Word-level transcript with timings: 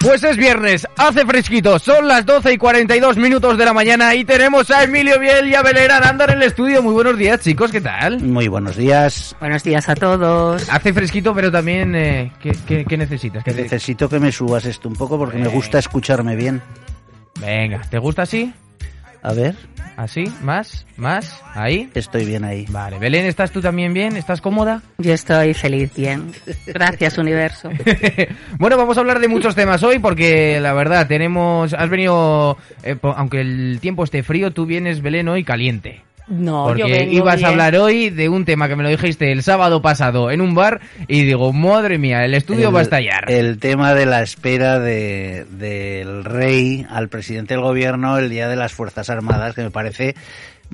Pues 0.00 0.22
es 0.22 0.36
viernes, 0.36 0.86
hace 0.98 1.24
fresquito, 1.24 1.78
son 1.78 2.06
las 2.06 2.26
12 2.26 2.52
y 2.52 2.58
42 2.58 3.16
minutos 3.16 3.56
de 3.56 3.64
la 3.64 3.72
mañana 3.72 4.14
y 4.14 4.22
tenemos 4.26 4.70
a 4.70 4.84
Emilio 4.84 5.18
Biel 5.18 5.48
y 5.48 5.54
a 5.54 5.62
Belén 5.62 5.90
Aranda 5.90 6.26
en 6.26 6.32
el 6.32 6.42
estudio. 6.42 6.82
Muy 6.82 6.92
buenos 6.92 7.16
días, 7.16 7.40
chicos, 7.40 7.72
¿qué 7.72 7.80
tal? 7.80 8.20
Muy 8.20 8.46
buenos 8.48 8.76
días. 8.76 9.34
Buenos 9.40 9.64
días 9.64 9.88
a 9.88 9.94
todos. 9.94 10.68
Hace 10.68 10.92
fresquito, 10.92 11.34
pero 11.34 11.50
también, 11.50 11.94
eh, 11.94 12.32
¿qué, 12.38 12.52
qué, 12.66 12.84
qué 12.84 12.96
necesitas? 12.98 13.42
¿Qué 13.44 13.54
te- 13.54 13.62
Necesito 13.62 14.06
que 14.10 14.20
me 14.20 14.30
subas 14.30 14.66
esto 14.66 14.88
un 14.90 14.94
poco 14.94 15.16
porque 15.18 15.38
me 15.38 15.48
gusta 15.48 15.78
escucharme 15.78 16.36
bien. 16.36 16.60
Venga, 17.40 17.80
¿te 17.88 17.96
gusta 17.98 18.22
así? 18.22 18.52
A 19.24 19.32
ver, 19.32 19.56
¿Así? 19.96 20.24
¿Más? 20.42 20.86
¿Más? 20.96 21.40
¿Ahí? 21.54 21.88
estoy 21.94 22.24
bien 22.24 22.44
ahí. 22.44 22.66
Vale, 22.68 22.98
Belén, 22.98 23.26
¿estás 23.26 23.52
tú 23.52 23.60
también 23.60 23.94
bien? 23.94 24.16
¿Estás 24.16 24.40
cómoda? 24.40 24.82
Yo 24.98 25.12
estoy 25.12 25.54
feliz, 25.54 25.94
bien. 25.94 26.32
Gracias, 26.66 27.16
universo. 27.16 27.70
bueno, 28.58 28.76
vamos 28.76 28.96
a 28.96 29.00
hablar 29.00 29.20
de 29.20 29.28
muchos 29.28 29.54
temas 29.54 29.82
hoy 29.82 30.00
porque 30.00 30.58
la 30.60 30.72
verdad 30.72 31.06
tenemos, 31.06 31.72
has 31.74 31.88
venido, 31.88 32.58
eh, 32.82 32.96
aunque 33.02 33.40
el 33.40 33.78
tiempo 33.80 34.02
esté 34.04 34.22
frío, 34.22 34.52
tú 34.52 34.66
vienes 34.66 35.00
Belén 35.00 35.28
hoy 35.28 35.44
caliente. 35.44 36.02
No, 36.26 36.64
Porque 36.68 36.80
yo 36.80 36.88
vengo 36.88 37.12
ibas 37.12 37.36
bien. 37.36 37.46
a 37.46 37.48
hablar 37.50 37.76
hoy 37.76 38.08
de 38.08 38.30
un 38.30 38.46
tema 38.46 38.66
que 38.66 38.76
me 38.76 38.82
lo 38.82 38.88
dijiste 38.88 39.30
el 39.30 39.42
sábado 39.42 39.82
pasado 39.82 40.30
en 40.30 40.40
un 40.40 40.54
bar 40.54 40.80
y 41.06 41.22
digo, 41.24 41.52
madre 41.52 41.98
mía, 41.98 42.24
el 42.24 42.32
estudio 42.32 42.68
El- 42.68 42.74
va 42.74 42.78
a 42.78 42.82
estallar. 42.82 43.30
El 43.30 43.58
tema 43.58 43.92
de 43.92 44.06
la 44.06 44.22
espera 44.22 44.78
de, 44.78 45.44
del 45.50 46.24
rey 46.24 46.86
al 46.88 47.08
presidente 47.08 47.52
del 47.54 47.62
gobierno 47.62 48.16
el 48.16 48.30
día 48.30 48.48
de 48.48 48.56
las 48.56 48.72
Fuerzas 48.72 49.10
Armadas, 49.10 49.54
que 49.54 49.62
me 49.62 49.70
parece 49.70 50.14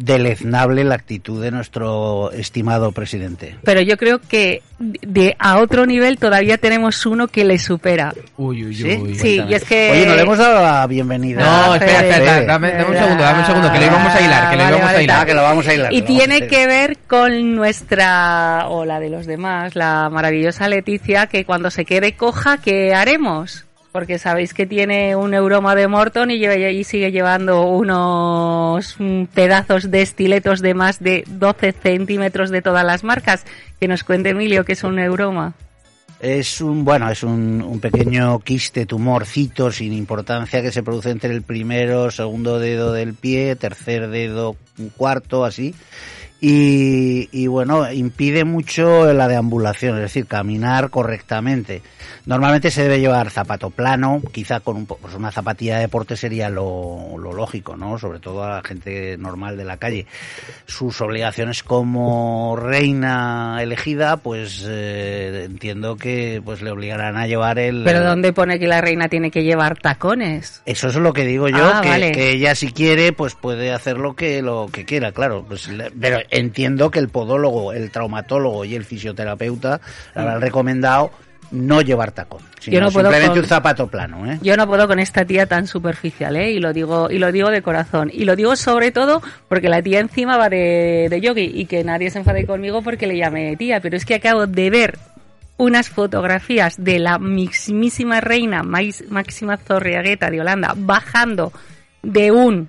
deleznable 0.01 0.83
la 0.85 0.95
actitud 0.95 1.43
de 1.43 1.51
nuestro 1.51 2.33
estimado 2.33 2.93
presidente. 2.93 3.57
Pero 3.65 3.81
yo 3.83 3.97
creo 3.97 4.19
que 4.21 4.63
de 4.79 5.37
a 5.39 5.59
otro 5.59 5.85
nivel 5.85 6.19
todavía 6.19 6.57
tenemos 6.57 7.05
uno 7.05 7.29
que 7.29 7.45
le 7.45 7.59
supera. 7.59 8.15
Uy, 8.39 8.65
uy, 8.65 8.75
¿Sí? 8.75 8.99
uy. 9.01 9.15
Sí, 9.15 9.43
y 9.47 9.55
es 9.55 9.63
que... 9.65 9.91
Oye, 9.93 10.07
no 10.07 10.15
le 10.17 10.23
hemos 10.23 10.39
dado 10.39 10.63
la 10.63 10.87
bienvenida. 10.87 11.41
No, 11.41 11.73
Ah, 11.73 11.77
espera, 11.77 12.01
espera, 12.01 12.43
dame, 12.47 12.73
dame 12.73 12.85
un 12.91 12.97
segundo, 12.97 13.23
dame 13.23 13.39
un 13.41 13.47
segundo, 13.47 13.73
que 13.73 13.79
le 13.79 13.87
íbamos 13.87 14.15
a 14.15 14.21
hilar, 14.21 14.51
que 14.51 14.57
le 14.57 14.63
Vale, 14.65 14.77
íbamos 14.77 14.95
a 14.97 15.03
hilar. 15.03 15.21
Ah, 15.21 15.27
que 15.27 15.35
lo 15.35 15.43
vamos 15.43 15.69
a 15.69 15.75
hilar. 15.75 15.93
Y 15.93 16.01
lo 16.01 16.07
tiene 16.07 16.37
hilar. 16.39 16.49
que 16.49 16.67
ver 16.67 16.99
con 17.07 17.55
nuestra, 17.55 18.65
o 18.69 18.85
la 18.87 19.01
de 19.01 19.11
los 19.11 19.27
demás, 19.27 19.77
la 19.77 20.09
maravillosa 20.11 20.69
Leticia, 20.69 21.27
que 21.27 21.45
cuando 21.45 21.71
se 21.71 21.85
quede 21.85 22.15
coja, 22.17 22.57
¿qué 22.59 22.95
haremos? 22.95 23.67
Porque 23.93 24.19
sabéis 24.21 24.55
que 24.55 24.67
tiene 24.67 25.17
un 25.17 25.33
neuroma 25.33 25.75
de 25.75 25.89
Morton 25.89 26.31
y, 26.31 26.39
lleva- 26.39 26.57
y 26.71 26.85
sigue 26.85 27.11
llevando 27.11 27.63
unos 27.63 28.95
mm, 28.99 29.25
pedazos 29.35 29.91
de 29.91 30.03
estiletos 30.03 30.61
de 30.61 30.75
más 30.75 31.01
de 31.01 31.25
12 31.27 31.73
centímetros 31.73 32.51
de 32.51 32.63
todas 32.63 32.85
las 32.85 33.03
marcas. 33.03 33.45
Que 33.81 33.89
nos 33.89 34.05
cuente 34.05 34.31
Emilio 34.31 34.65
que 34.65 34.75
es 34.75 34.85
un 34.85 34.97
neuroma. 34.97 35.55
Es 36.21 36.61
un, 36.61 36.85
bueno, 36.85 37.11
es 37.11 37.23
un, 37.23 37.63
un 37.63 37.81
pequeño 37.81 38.41
quiste, 38.41 38.85
tumorcito 38.85 39.73
sin 39.73 39.93
importancia 39.95 40.61
que 40.61 40.71
se 40.71 40.83
produce 40.83 41.11
entre 41.11 41.33
el 41.33 41.41
primero, 41.43 42.11
segundo 42.11 42.59
dedo 42.59 42.93
del 42.93 43.15
pie, 43.15 43.57
tercer 43.57 44.09
dedo, 44.09 44.55
cuarto, 44.99 45.47
así. 45.47 45.75
Y, 46.43 47.29
y 47.33 47.47
bueno, 47.49 47.91
impide 47.93 48.45
mucho 48.45 49.13
la 49.13 49.29
deambulación, 49.29 49.97
es 49.97 50.03
decir, 50.03 50.27
caminar 50.27 50.89
correctamente. 50.89 51.83
Normalmente 52.25 52.71
se 52.71 52.83
debe 52.85 53.01
llevar 53.01 53.31
zapato 53.31 53.71
plano, 53.71 54.23
quizá 54.33 54.61
con 54.61 54.77
un, 54.77 54.87
pues 54.87 55.15
una 55.15 55.31
zapatilla 55.33 55.77
de 55.77 55.83
deporte 55.83 56.17
sería 56.17 56.49
lo, 56.49 57.19
lo 57.19 57.33
lógico, 57.33 57.77
¿no? 57.77 57.99
Sobre 57.99 58.21
todo 58.21 58.45
a 58.45 58.57
la 58.57 58.63
gente 58.63 59.17
normal 59.19 59.57
de 59.57 59.65
la 59.65 59.77
calle. 59.77 60.07
Sus 60.67 61.01
obligaciones 61.01 61.63
como 61.63 62.57
reina 62.57 63.59
elegida, 63.61 64.17
pues 64.19 64.65
eh, 64.67 65.45
entiendo 65.45 65.97
que 65.97 66.41
pues 66.45 66.63
le 66.63 66.71
obligarán 66.71 67.17
a 67.17 67.27
llevar 67.27 67.59
el... 67.59 67.83
Pero 67.85 68.03
¿dónde 68.05 68.33
pone 68.33 68.59
que 68.59 68.67
la 68.67 68.81
reina 68.81 69.09
tiene 69.09 69.31
que 69.31 69.43
llevar 69.43 69.79
tacones? 69.79 70.63
Eso 70.67 70.89
es 70.89 70.97
lo 70.97 71.13
que 71.13 71.25
digo 71.25 71.49
yo, 71.49 71.71
Ah, 71.75 71.81
que, 71.83 71.89
vale. 71.89 72.13
que 72.13 72.31
ella 72.31 72.55
si 72.55 72.73
quiere, 72.73 73.13
pues 73.13 73.35
puede 73.35 73.73
hacer 73.73 73.99
lo 73.99 74.15
que 74.15 74.41
lo 74.43 74.69
que 74.73 74.85
quiera, 74.85 75.13
claro. 75.13 75.45
Pues, 75.47 75.69
pero 76.01 76.19
entiendo 76.31 76.91
que 76.91 76.99
el 76.99 77.09
podólogo, 77.09 77.73
el 77.73 77.91
traumatólogo 77.91 78.65
y 78.65 78.75
el 78.75 78.85
fisioterapeuta 78.85 79.81
le 80.15 80.21
habrán 80.21 80.41
recomendado 80.41 81.11
no 81.53 81.81
llevar 81.83 82.13
tacón, 82.13 82.43
sino 82.61 82.75
Yo 82.75 82.81
no 82.81 82.93
puedo 82.93 83.07
simplemente 83.09 83.31
con- 83.35 83.39
un 83.41 83.49
zapato 83.49 83.87
plano, 83.89 84.31
¿eh? 84.31 84.39
Yo 84.41 84.57
no 84.57 84.69
puedo 84.69 84.87
con 84.87 85.01
esta 85.01 85.25
tía 85.25 85.47
tan 85.47 85.67
superficial, 85.67 86.37
¿eh? 86.37 86.53
Y 86.53 86.61
lo 86.61 86.73
digo, 86.73 87.11
y 87.11 87.19
lo 87.19 87.33
digo 87.33 87.51
de 87.51 87.61
corazón. 87.61 88.09
Y 88.13 88.25
lo 88.25 88.37
digo 88.37 88.55
sobre 88.55 88.93
todo 88.93 89.21
porque 89.49 89.69
la 89.69 89.83
tía 89.83 89.99
encima 89.99 90.37
va 90.37 90.49
de, 90.49 91.09
de 91.11 91.21
yogi 91.21 91.51
y 91.53 91.67
que 91.67 91.83
nadie 91.83 92.09
se 92.11 92.19
enfade 92.21 92.47
conmigo 92.47 92.83
porque 92.83 93.09
le 93.09 93.17
llame 93.17 93.57
tía. 93.57 93.81
Pero 93.81 93.97
es 93.97 94.05
que 94.05 94.15
acabo 94.15 94.47
de 94.47 94.71
ver 94.71 94.99
unas 95.57 95.89
fotografías 95.89 96.77
de 96.83 97.01
la 97.01 97.19
mismísima 97.19 98.21
reina 98.21 98.63
Máxima 98.63 99.57
Zorriagueta 99.57 100.31
de 100.31 100.41
Holanda 100.41 100.75
bajando 100.77 101.53
de 102.03 102.31
un 102.31 102.69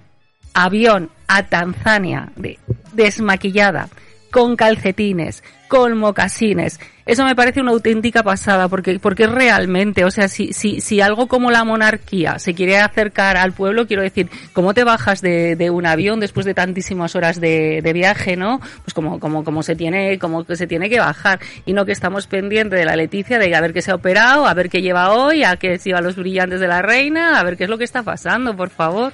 avión 0.56 1.10
a 1.38 1.44
Tanzania 1.44 2.32
de- 2.36 2.60
desmaquillada 2.94 3.90
con 4.32 4.56
calcetines, 4.56 5.44
con 5.68 5.98
mocasines. 5.98 6.80
Eso 7.06 7.26
me 7.26 7.36
parece 7.36 7.60
una 7.60 7.72
auténtica 7.72 8.24
pasada, 8.24 8.70
porque, 8.70 8.98
porque 9.00 9.28
realmente, 9.28 10.06
o 10.06 10.12
sea, 10.12 10.30
si, 10.30 10.54
si, 10.54 10.80
si 10.80 11.02
algo 11.02 11.28
como 11.28 11.52
la 11.52 11.66
monarquía 11.66 12.40
se 12.40 12.54
quiere 12.54 12.78
acercar 12.78 13.36
al 13.36 13.52
pueblo, 13.52 13.88
quiero 13.88 14.04
decir, 14.04 14.30
¿cómo 14.54 14.74
te 14.74 14.86
bajas 14.86 15.22
de, 15.22 15.70
un 15.70 15.86
avión 15.86 16.22
después 16.22 16.46
de 16.46 16.54
tantísimas 16.54 17.16
horas 17.16 17.42
de, 17.42 17.82
de 17.82 17.94
viaje, 17.94 18.38
no? 18.38 18.62
Pues 18.86 18.94
como, 18.94 19.20
como, 19.20 19.44
como 19.44 19.64
se 19.64 19.76
tiene, 19.76 20.18
como 20.18 20.46
que 20.46 20.56
se 20.56 20.68
tiene 20.68 20.90
que 20.90 21.00
bajar. 21.00 21.40
Y 21.66 21.74
no 21.74 21.86
que 21.86 21.92
estamos 21.92 22.28
pendientes 22.28 22.80
de 22.80 22.86
la 22.86 22.96
Leticia, 22.96 23.38
de 23.38 23.54
a 23.54 23.60
ver 23.60 23.74
qué 23.74 23.82
se 23.82 23.92
ha 23.92 23.96
operado, 23.96 24.48
a 24.48 24.54
ver 24.54 24.70
qué 24.70 24.82
lleva 24.82 25.12
hoy, 25.12 25.44
a 25.44 25.58
qué 25.58 25.78
lleva 25.78 26.00
los 26.00 26.16
brillantes 26.16 26.62
de 26.62 26.68
la 26.70 26.82
reina, 26.82 27.38
a 27.40 27.44
ver 27.44 27.58
qué 27.58 27.66
es 27.66 27.70
lo 27.70 27.78
que 27.78 27.84
está 27.84 28.04
pasando, 28.04 28.56
por 28.56 28.70
favor. 28.70 29.12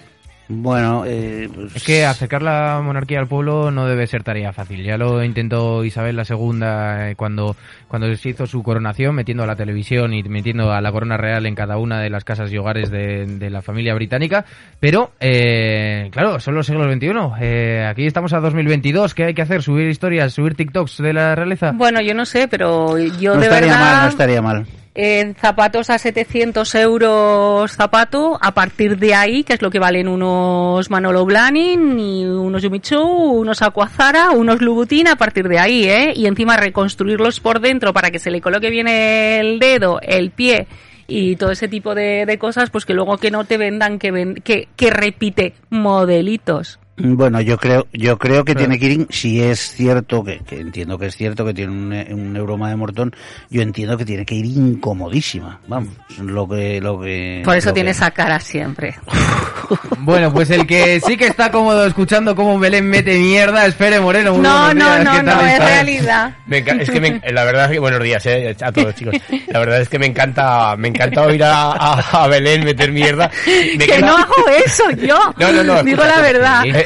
Bueno, 0.50 1.04
eh, 1.06 1.50
pues, 1.54 1.76
Es 1.76 1.84
que 1.84 2.06
acercar 2.06 2.42
la 2.42 2.80
monarquía 2.82 3.20
al 3.20 3.28
pueblo 3.28 3.70
no 3.70 3.86
debe 3.86 4.08
ser 4.08 4.24
tarea 4.24 4.54
fácil. 4.54 4.84
Ya 4.84 4.98
lo 4.98 5.24
intentó 5.24 5.84
Isabel 5.84 6.16
la 6.16 6.24
segunda 6.24 7.10
eh, 7.10 7.16
cuando, 7.16 7.56
cuando 7.88 8.14
se 8.16 8.30
hizo 8.30 8.46
su 8.46 8.64
coronación, 8.64 9.16
metiendo 9.16 9.44
a 9.44 9.48
la 9.48 9.56
televisión 9.56 10.14
y 10.14 10.24
metiendo 10.24 10.72
a 10.72 10.80
la 10.80 10.92
corona 10.92 11.18
real 11.18 11.46
en 11.46 11.56
cada 11.56 11.78
una 11.78 12.00
de 12.00 12.10
las 12.10 12.24
casas 12.24 12.52
y 12.52 12.58
hogares 12.58 12.90
de, 12.90 13.26
de 13.26 13.50
la 13.50 13.62
familia 13.62 13.94
británica. 13.94 14.46
Pero, 14.80 15.12
eh, 15.20 16.10
claro, 16.12 16.40
son 16.40 16.56
los 16.56 16.66
siglos 16.66 16.92
XXI. 16.94 17.10
Eh, 17.42 17.86
aquí 17.90 18.06
estamos 18.06 18.32
a 18.34 18.40
2022. 18.40 19.14
¿Qué 19.14 19.26
hay 19.26 19.34
que 19.34 19.42
hacer? 19.42 19.62
¿Subir 19.62 19.90
historias? 19.90 20.34
¿Subir 20.34 20.56
TikToks 20.56 20.98
de 21.00 21.14
la 21.14 21.36
realeza? 21.36 21.72
Bueno, 21.74 22.02
yo 22.02 22.14
no 22.14 22.26
sé, 22.26 22.48
pero 22.48 22.98
yo 22.98 23.34
no 23.34 23.42
de 23.42 23.48
estaría 23.48 23.72
verdad... 23.74 23.92
mal, 23.92 24.04
no 24.04 24.10
estaría 24.10 24.42
mal. 24.42 24.66
En 25.00 25.36
zapatos 25.36 25.92
a 25.92 26.00
700 26.00 26.74
euros 26.74 27.72
zapato, 27.72 28.40
a 28.42 28.52
partir 28.56 28.98
de 28.98 29.14
ahí, 29.14 29.44
que 29.44 29.54
es 29.54 29.62
lo 29.62 29.70
que 29.70 29.78
valen 29.78 30.08
unos 30.08 30.90
Manolo 30.90 31.24
Blahnik, 31.24 31.80
y 32.00 32.26
unos 32.26 32.64
Yumichu, 32.64 33.00
unos 33.00 33.62
Aquazara, 33.62 34.32
unos 34.32 34.60
Louboutin, 34.60 35.08
a 35.08 35.16
partir 35.16 35.48
de 35.48 35.60
ahí, 35.60 35.84
¿eh? 35.88 36.14
Y 36.16 36.26
encima 36.26 36.58
reconstruirlos 36.58 37.40
por 37.40 37.60
dentro 37.60 37.94
para 37.94 38.10
que 38.10 38.18
se 38.18 38.32
le 38.32 38.42
coloque 38.42 38.72
bien 38.72 38.88
el 38.88 39.60
dedo, 39.60 40.00
el 40.02 40.32
pie 40.32 40.66
y 41.08 41.36
todo 41.36 41.52
ese 41.52 41.68
tipo 41.68 41.94
de, 41.94 42.26
de 42.26 42.40
cosas, 42.40 42.72
pues 42.72 42.86
que 42.86 42.96
luego 42.96 43.18
que 43.18 43.30
no 43.30 43.46
te 43.46 43.58
vendan 43.58 44.00
que, 44.00 44.10
ven- 44.12 44.36
que, 44.44 44.68
que 44.76 44.90
repite 44.90 45.54
modelitos. 45.70 46.80
Bueno, 47.00 47.40
yo 47.42 47.58
creo, 47.58 47.86
yo 47.94 48.18
creo 48.18 48.44
que 48.44 48.56
tiene 48.56 48.80
que 48.80 48.88
ir, 48.88 49.08
si 49.12 49.40
es 49.42 49.60
cierto, 49.60 50.24
que, 50.24 50.40
que 50.40 50.60
entiendo 50.60 50.98
que 50.98 51.06
es 51.06 51.16
cierto 51.16 51.46
que 51.46 51.54
tiene 51.54 51.72
un, 51.72 51.94
un 51.94 52.34
neuroma 52.34 52.70
de 52.72 52.76
mortón, 52.76 53.16
yo 53.52 53.62
entiendo 53.62 53.98
que 53.98 54.06
tiene 54.06 54.26
que 54.26 54.34
ir 54.34 54.46
incomodísima, 54.46 55.60
vamos, 55.68 55.90
lo 56.20 56.48
que, 56.48 56.82
lo 56.82 57.00
que... 57.00 57.44
Por 57.46 57.56
eso 57.56 57.72
tiene 57.72 57.90
que- 57.90 57.98
esa 57.98 58.10
cara 58.12 58.40
siempre. 58.40 58.96
Bueno, 60.00 60.32
pues 60.32 60.50
el 60.52 60.66
que 60.66 61.02
sí 61.06 61.18
que 61.18 61.26
está 61.28 61.52
cómodo 61.52 61.86
escuchando 61.86 62.34
cómo 62.38 62.58
Belén 62.58 62.88
mete 62.90 63.18
mierda 63.20 63.66
es 63.66 63.76
Fere 63.76 64.00
Moreno. 64.00 64.34
Muy 64.34 64.42
No, 64.42 64.74
no, 64.74 64.86
días, 64.86 65.04
no, 65.04 65.12
¿qué 65.12 65.24
no, 65.24 65.32
tal 65.34 65.48
es 65.50 65.60
realidad. 65.60 66.36
Me 66.46 66.58
es 66.60 66.90
que 66.90 67.02
me- 67.02 67.22
la 67.34 67.44
verdad 67.44 67.66
es 67.66 67.72
que 67.72 67.80
buenos 67.80 68.02
días 68.02 68.26
eh, 68.28 68.56
a 68.62 68.72
todos 68.72 68.96
chicos. 68.96 69.16
La 69.48 69.60
verdad 69.60 69.82
es 69.82 69.90
que 69.90 70.00
me 70.00 70.06
encanta, 70.06 70.74
me 70.78 70.88
encanta 70.88 71.24
oír 71.24 71.44
a, 71.44 71.72
a- 71.74 72.24
a 72.24 72.28
Belén 72.30 72.64
meter 72.64 72.94
mierda. 72.94 73.30
Me 73.46 73.86
Que 73.86 73.94
queda- 73.98 74.08
no 74.08 74.18
hago 74.18 74.36
eso 74.66 74.90
yo. 74.92 75.18
No, 75.38 75.52
no, 75.52 75.64
no. 75.64 75.84
Digo 75.84 76.02
escucha, 76.04 76.16
la 76.16 76.22
verdad. 76.22 76.66
eh, 76.66 76.86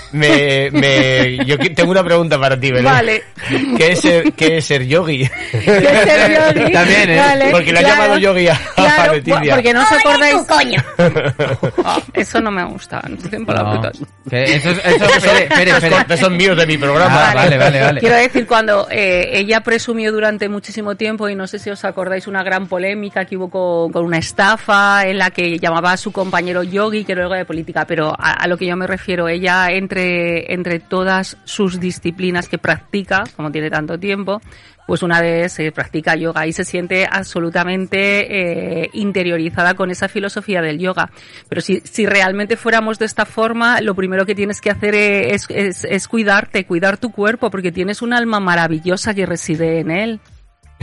me, 0.13 0.69
me, 0.71 1.37
yo 1.45 1.57
tengo 1.57 1.91
una 1.91 2.03
pregunta 2.03 2.39
para 2.39 2.59
ti, 2.59 2.69
Belén. 2.71 2.85
Vale. 2.85 3.23
¿Qué 3.77 3.91
es 3.93 4.01
ser, 4.01 4.33
qué 4.33 4.57
es 4.57 4.65
ser 4.65 4.85
yogi? 4.85 5.27
Que 5.51 5.59
ser 5.61 6.31
yogi. 6.55 6.71
También, 6.71 7.09
¿eh? 7.09 7.17
Vale, 7.17 7.51
Porque 7.51 7.71
le 7.71 7.79
ha 7.79 7.83
claro, 7.83 8.01
llamado 8.01 8.17
yogi 8.19 8.47
a- 8.47 8.53
a 8.53 8.57
claro, 8.75 9.13
Leticia. 9.13 9.53
Porque 9.55 9.73
no 9.73 9.81
os 9.83 9.91
acordáis. 9.91 10.35
Ah, 11.83 11.99
eso 12.13 12.39
no 12.41 12.51
me 12.51 12.63
gusta. 12.65 13.01
no 13.07 13.15
dicen 13.15 13.45
No, 13.45 13.83
eso, 14.31 14.69
es- 14.71 14.79
eso, 14.85 15.89
cortes 15.89 16.19
son 16.19 16.37
míos 16.37 16.57
de 16.57 16.65
mi 16.65 16.77
programa. 16.77 17.31
Ah, 17.31 17.33
vale, 17.35 17.57
vale, 17.57 17.81
vale. 17.81 17.99
Quiero 17.99 18.15
decir, 18.15 18.45
cuando 18.47 18.87
eh, 18.89 19.29
ella 19.33 19.61
presumió 19.61 20.11
durante 20.11 20.47
muchísimo 20.49 20.95
tiempo, 20.95 21.27
y 21.29 21.35
no 21.35 21.47
sé 21.47 21.59
si 21.59 21.69
os 21.69 21.83
acordáis, 21.85 22.27
una 22.27 22.43
gran 22.43 22.67
polémica 22.67 23.25
que 23.25 23.37
hubo 23.37 23.49
con, 23.49 23.91
con 23.91 24.05
una 24.05 24.17
estafa 24.17 25.05
en 25.07 25.17
la 25.17 25.31
que 25.31 25.57
llamaba 25.59 25.93
a 25.93 25.97
su 25.97 26.11
compañero 26.11 26.63
Yogi, 26.63 27.03
que 27.03 27.11
era 27.13 27.23
algo 27.23 27.35
de 27.35 27.45
política, 27.45 27.85
pero 27.85 28.13
a, 28.17 28.33
a 28.33 28.47
lo 28.47 28.57
que 28.57 28.65
yo 28.67 28.75
me 28.75 28.87
refiero, 28.87 29.27
ella 29.27 29.71
entre, 29.71 30.00
entre 30.01 30.79
todas 30.79 31.37
sus 31.43 31.79
disciplinas 31.79 32.47
que 32.47 32.57
practica, 32.57 33.23
como 33.35 33.51
tiene 33.51 33.69
tanto 33.69 33.99
tiempo, 33.99 34.41
pues 34.87 35.03
una 35.03 35.21
vez 35.21 35.53
se 35.53 35.71
practica 35.71 36.15
yoga 36.15 36.47
y 36.47 36.53
se 36.53 36.65
siente 36.65 37.07
absolutamente 37.09 38.81
eh, 38.83 38.89
interiorizada 38.93 39.73
con 39.73 39.89
esa 39.89 40.07
filosofía 40.07 40.61
del 40.61 40.79
yoga. 40.79 41.11
Pero 41.47 41.61
si, 41.61 41.81
si 41.81 42.05
realmente 42.05 42.57
fuéramos 42.57 42.99
de 42.99 43.05
esta 43.05 43.25
forma, 43.25 43.79
lo 43.81 43.95
primero 43.95 44.25
que 44.25 44.35
tienes 44.35 44.59
que 44.59 44.69
hacer 44.69 44.95
es, 44.95 45.45
es, 45.49 45.85
es 45.85 46.07
cuidarte, 46.07 46.65
cuidar 46.65 46.97
tu 46.97 47.11
cuerpo, 47.11 47.49
porque 47.49 47.71
tienes 47.71 48.01
un 48.01 48.13
alma 48.13 48.39
maravillosa 48.39 49.13
que 49.13 49.25
reside 49.25 49.79
en 49.79 49.91
él. 49.91 50.19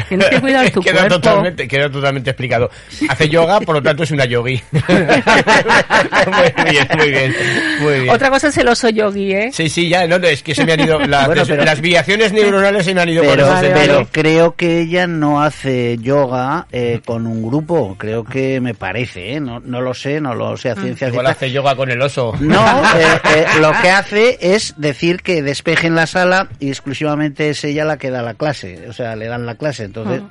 Tienes 0.08 0.28
que 0.28 0.40
cuidar 0.40 0.70
tu 0.70 0.80
queda, 0.82 0.92
cuerpo. 1.00 1.14
totalmente, 1.20 1.68
queda 1.68 1.90
totalmente 1.90 2.30
explicado. 2.30 2.70
Hace 3.08 3.28
yoga, 3.28 3.60
por 3.60 3.76
lo 3.76 3.82
tanto 3.82 4.02
es 4.02 4.10
una 4.10 4.24
yogi. 4.24 4.60
muy 4.72 6.70
bien, 6.70 6.88
muy 6.96 7.10
bien, 7.10 7.34
muy 7.80 7.92
bien. 8.00 8.10
Otra 8.10 8.30
cosa 8.30 8.48
es 8.48 8.56
el 8.58 8.68
oso 8.68 8.88
yogi, 8.88 9.32
¿eh? 9.32 9.50
Sí, 9.52 9.68
sí, 9.68 9.88
ya, 9.88 10.06
no, 10.06 10.18
no, 10.18 10.26
es 10.26 10.42
que 10.42 10.54
se 10.54 10.64
me 10.64 10.72
han 10.72 10.80
ido, 10.80 10.98
las, 11.00 11.26
Bueno, 11.26 11.42
pero- 11.46 11.64
las 11.64 11.80
viaciones 11.80 12.32
neuronales 12.32 12.84
se 12.84 12.94
me 12.94 13.00
han 13.02 13.08
ido 13.08 13.22
por 13.22 13.32
Pero, 13.34 13.46
Vale, 13.48 13.70
pero 13.70 14.08
creo 14.10 14.54
que 14.54 14.80
ella 14.80 15.06
no 15.06 15.42
hace 15.42 15.96
yoga 15.98 16.66
eh, 16.72 17.00
con 17.04 17.26
un 17.26 17.42
grupo, 17.42 17.96
creo 17.98 18.24
que 18.24 18.60
me 18.60 18.74
parece, 18.74 19.34
¿eh? 19.34 19.40
no, 19.40 19.60
no 19.60 19.80
lo 19.80 19.94
sé, 19.94 20.20
no 20.20 20.34
lo 20.34 20.56
sé 20.56 20.70
a 20.70 20.74
ciencia 20.74 21.08
Igual 21.08 21.26
hace 21.26 21.50
yoga 21.50 21.74
con 21.76 21.90
el 21.90 22.00
oso. 22.02 22.34
No, 22.40 22.60
eh, 22.96 23.20
eh, 23.36 23.46
lo 23.60 23.72
que 23.82 23.90
hace 23.90 24.38
es 24.40 24.74
decir 24.76 25.22
que 25.22 25.42
despejen 25.42 25.94
la 25.94 26.06
sala 26.06 26.48
y 26.60 26.68
exclusivamente 26.68 27.50
es 27.50 27.64
ella 27.64 27.84
la 27.84 27.96
que 27.96 28.10
da 28.10 28.22
la 28.22 28.34
clase, 28.34 28.86
o 28.88 28.92
sea, 28.92 29.16
le 29.16 29.26
dan 29.26 29.46
la 29.46 29.54
clase. 29.54 29.87
Entonces, 29.88 30.22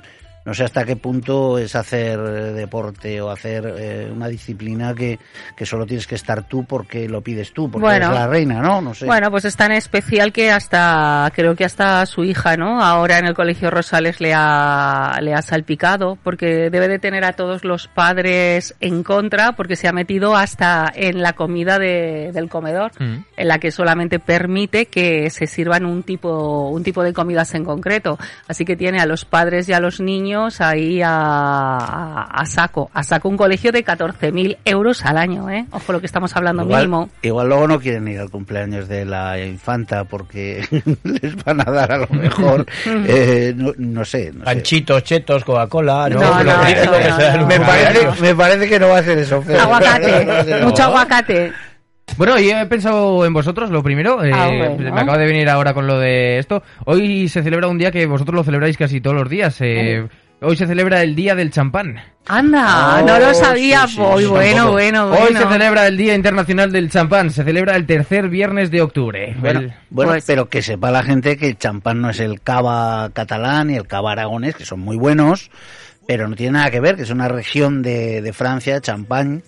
no 0.48 0.54
sé 0.54 0.64
hasta 0.64 0.86
qué 0.86 0.96
punto 0.96 1.58
es 1.58 1.76
hacer 1.76 2.18
eh, 2.18 2.52
deporte 2.54 3.20
o 3.20 3.28
hacer 3.30 3.70
eh, 3.78 4.08
una 4.10 4.28
disciplina 4.28 4.94
que, 4.94 5.18
que 5.54 5.66
solo 5.66 5.84
tienes 5.84 6.06
que 6.06 6.14
estar 6.14 6.44
tú 6.48 6.64
porque 6.64 7.06
lo 7.06 7.20
pides 7.20 7.52
tú, 7.52 7.70
porque 7.70 7.82
Bueno. 7.84 8.06
eres 8.06 8.18
la 8.18 8.26
reina, 8.28 8.62
¿no? 8.62 8.80
No 8.80 8.94
sé. 8.94 9.04
Bueno, 9.04 9.30
pues 9.30 9.44
es 9.44 9.56
tan 9.56 9.72
especial 9.72 10.32
que 10.32 10.50
hasta, 10.50 11.30
creo 11.34 11.54
que 11.54 11.66
hasta 11.66 12.06
su 12.06 12.24
hija, 12.24 12.56
¿no? 12.56 12.82
Ahora 12.82 13.18
en 13.18 13.26
el 13.26 13.34
Colegio 13.34 13.70
Rosales 13.70 14.22
le 14.22 14.32
ha, 14.34 15.18
le 15.20 15.34
ha 15.34 15.42
salpicado, 15.42 16.16
porque 16.24 16.70
debe 16.70 16.88
de 16.88 16.98
tener 16.98 17.24
a 17.26 17.34
todos 17.34 17.62
los 17.62 17.86
padres 17.86 18.74
en 18.80 19.02
contra, 19.02 19.52
porque 19.52 19.76
se 19.76 19.86
ha 19.86 19.92
metido 19.92 20.34
hasta 20.34 20.90
en 20.94 21.20
la 21.20 21.34
comida 21.34 21.78
de- 21.78 22.30
del 22.32 22.48
comedor, 22.48 22.92
Mm. 22.98 23.24
en 23.36 23.48
la 23.48 23.58
que 23.58 23.70
solamente 23.70 24.18
permite 24.18 24.86
que 24.86 25.28
se 25.28 25.46
sirvan 25.46 25.84
un 25.84 26.04
tipo, 26.04 26.70
un 26.70 26.82
tipo 26.82 27.02
de 27.02 27.12
comidas 27.12 27.54
en 27.54 27.64
concreto. 27.66 28.18
Así 28.48 28.64
que 28.64 28.76
tiene 28.76 28.98
a 28.98 29.04
los 29.04 29.26
padres 29.26 29.68
y 29.68 29.74
a 29.74 29.80
los 29.80 30.00
niños 30.00 30.37
ahí 30.60 31.02
a, 31.02 31.08
a, 31.10 32.22
a 32.24 32.46
saco, 32.46 32.90
a 32.94 33.02
saco 33.02 33.28
un 33.28 33.36
colegio 33.36 33.72
de 33.72 33.84
14.000 33.84 34.56
euros 34.64 35.04
al 35.04 35.18
año, 35.18 35.50
¿eh? 35.50 35.66
Ojo 35.70 35.92
lo 35.92 36.00
que 36.00 36.06
estamos 36.06 36.34
hablando 36.36 36.64
mínimo. 36.64 37.08
Igual, 37.22 37.22
igual 37.22 37.48
luego 37.48 37.68
no 37.68 37.80
quieren 37.80 38.06
ir 38.08 38.20
al 38.20 38.30
cumpleaños 38.30 38.88
de 38.88 39.04
la 39.04 39.38
infanta 39.38 40.04
porque 40.04 40.64
les 41.04 41.44
van 41.44 41.60
a 41.60 41.70
dar 41.70 41.92
a 41.92 41.98
lo 41.98 42.08
mejor, 42.08 42.66
eh, 42.86 43.52
no, 43.56 43.72
no 43.78 44.04
sé. 44.04 44.32
No 44.32 44.44
sé. 44.44 44.62
Chetos, 44.62 45.44
Coca-Cola, 45.44 46.08
¿no? 46.08 46.20
Me 46.44 46.44
parece, 46.44 47.38
cumpleaños. 47.38 48.20
me 48.20 48.34
parece 48.34 48.68
que 48.68 48.78
no 48.80 48.88
va 48.88 48.98
a 48.98 49.02
ser 49.02 49.18
eso. 49.18 49.42
Fer. 49.42 49.58
Aguacate, 49.60 50.24
No 50.24 50.44
ser 50.44 50.64
mucho 50.64 50.82
aguacate. 50.84 51.52
Bueno, 52.16 52.38
yo 52.38 52.56
he 52.58 52.64
pensado 52.66 53.26
en 53.26 53.34
vosotros, 53.34 53.68
lo 53.70 53.82
primero, 53.82 54.24
eh, 54.24 54.30
Ah, 54.34 54.46
bueno. 54.48 54.94
me 54.94 55.00
acaba 55.00 55.18
de 55.18 55.26
venir 55.26 55.48
ahora 55.50 55.74
con 55.74 55.86
lo 55.86 55.98
de 55.98 56.38
esto. 56.38 56.62
Hoy 56.86 57.28
se 57.28 57.42
celebra 57.42 57.68
un 57.68 57.76
día 57.76 57.90
que 57.92 58.06
vosotros 58.06 58.34
lo 58.34 58.44
celebráis 58.44 58.78
casi 58.78 59.00
todos 59.02 59.14
los 59.16 59.28
días. 59.28 59.56
eh, 59.60 60.06
hoy 60.40 60.56
se 60.56 60.66
celebra 60.66 61.02
el 61.02 61.14
Día 61.14 61.34
del 61.34 61.50
Champán. 61.50 61.96
Anda, 62.26 62.98
Oh, 63.00 63.06
no 63.06 63.18
lo 63.18 63.32
sabía. 63.34 63.86
sí, 63.86 63.94
sí, 63.94 64.00
Muy 64.00 64.22
sí, 64.24 64.28
bueno, 64.28 64.54
tampoco. 64.54 64.72
bueno, 64.72 65.04
Hoy 65.10 65.18
bueno. 65.18 65.40
se 65.40 65.48
celebra 65.48 65.86
el 65.86 65.96
Día 65.96 66.14
Internacional 66.14 66.70
del 66.72 66.90
Champán. 66.90 67.30
Se 67.30 67.42
celebra 67.42 67.74
el 67.74 67.86
tercer 67.86 68.28
viernes 68.28 68.70
de 68.70 68.82
octubre. 68.82 69.34
Bueno, 69.40 69.60
El- 69.60 69.72
bueno, 69.90 70.12
Pues- 70.12 70.24
pero 70.26 70.48
que 70.48 70.60
sepa 70.62 70.90
la 70.90 71.02
gente 71.02 71.36
que 71.38 71.48
el 71.48 71.58
champán 71.58 72.00
no 72.02 72.10
es 72.10 72.20
el 72.20 72.40
cava 72.42 73.08
catalán 73.14 73.70
y 73.70 73.76
el 73.76 73.86
cava 73.86 74.12
aragonés, 74.12 74.54
que 74.56 74.66
son 74.66 74.80
muy 74.80 74.96
buenos, 74.96 75.50
pero 76.06 76.28
no 76.28 76.36
tiene 76.36 76.52
nada 76.52 76.70
que 76.70 76.80
ver, 76.80 76.96
que 76.96 77.02
es 77.02 77.10
una 77.10 77.28
región 77.28 77.80
de, 77.82 78.20
de 78.20 78.32
Francia, 78.34 78.80
champán, 78.82 79.42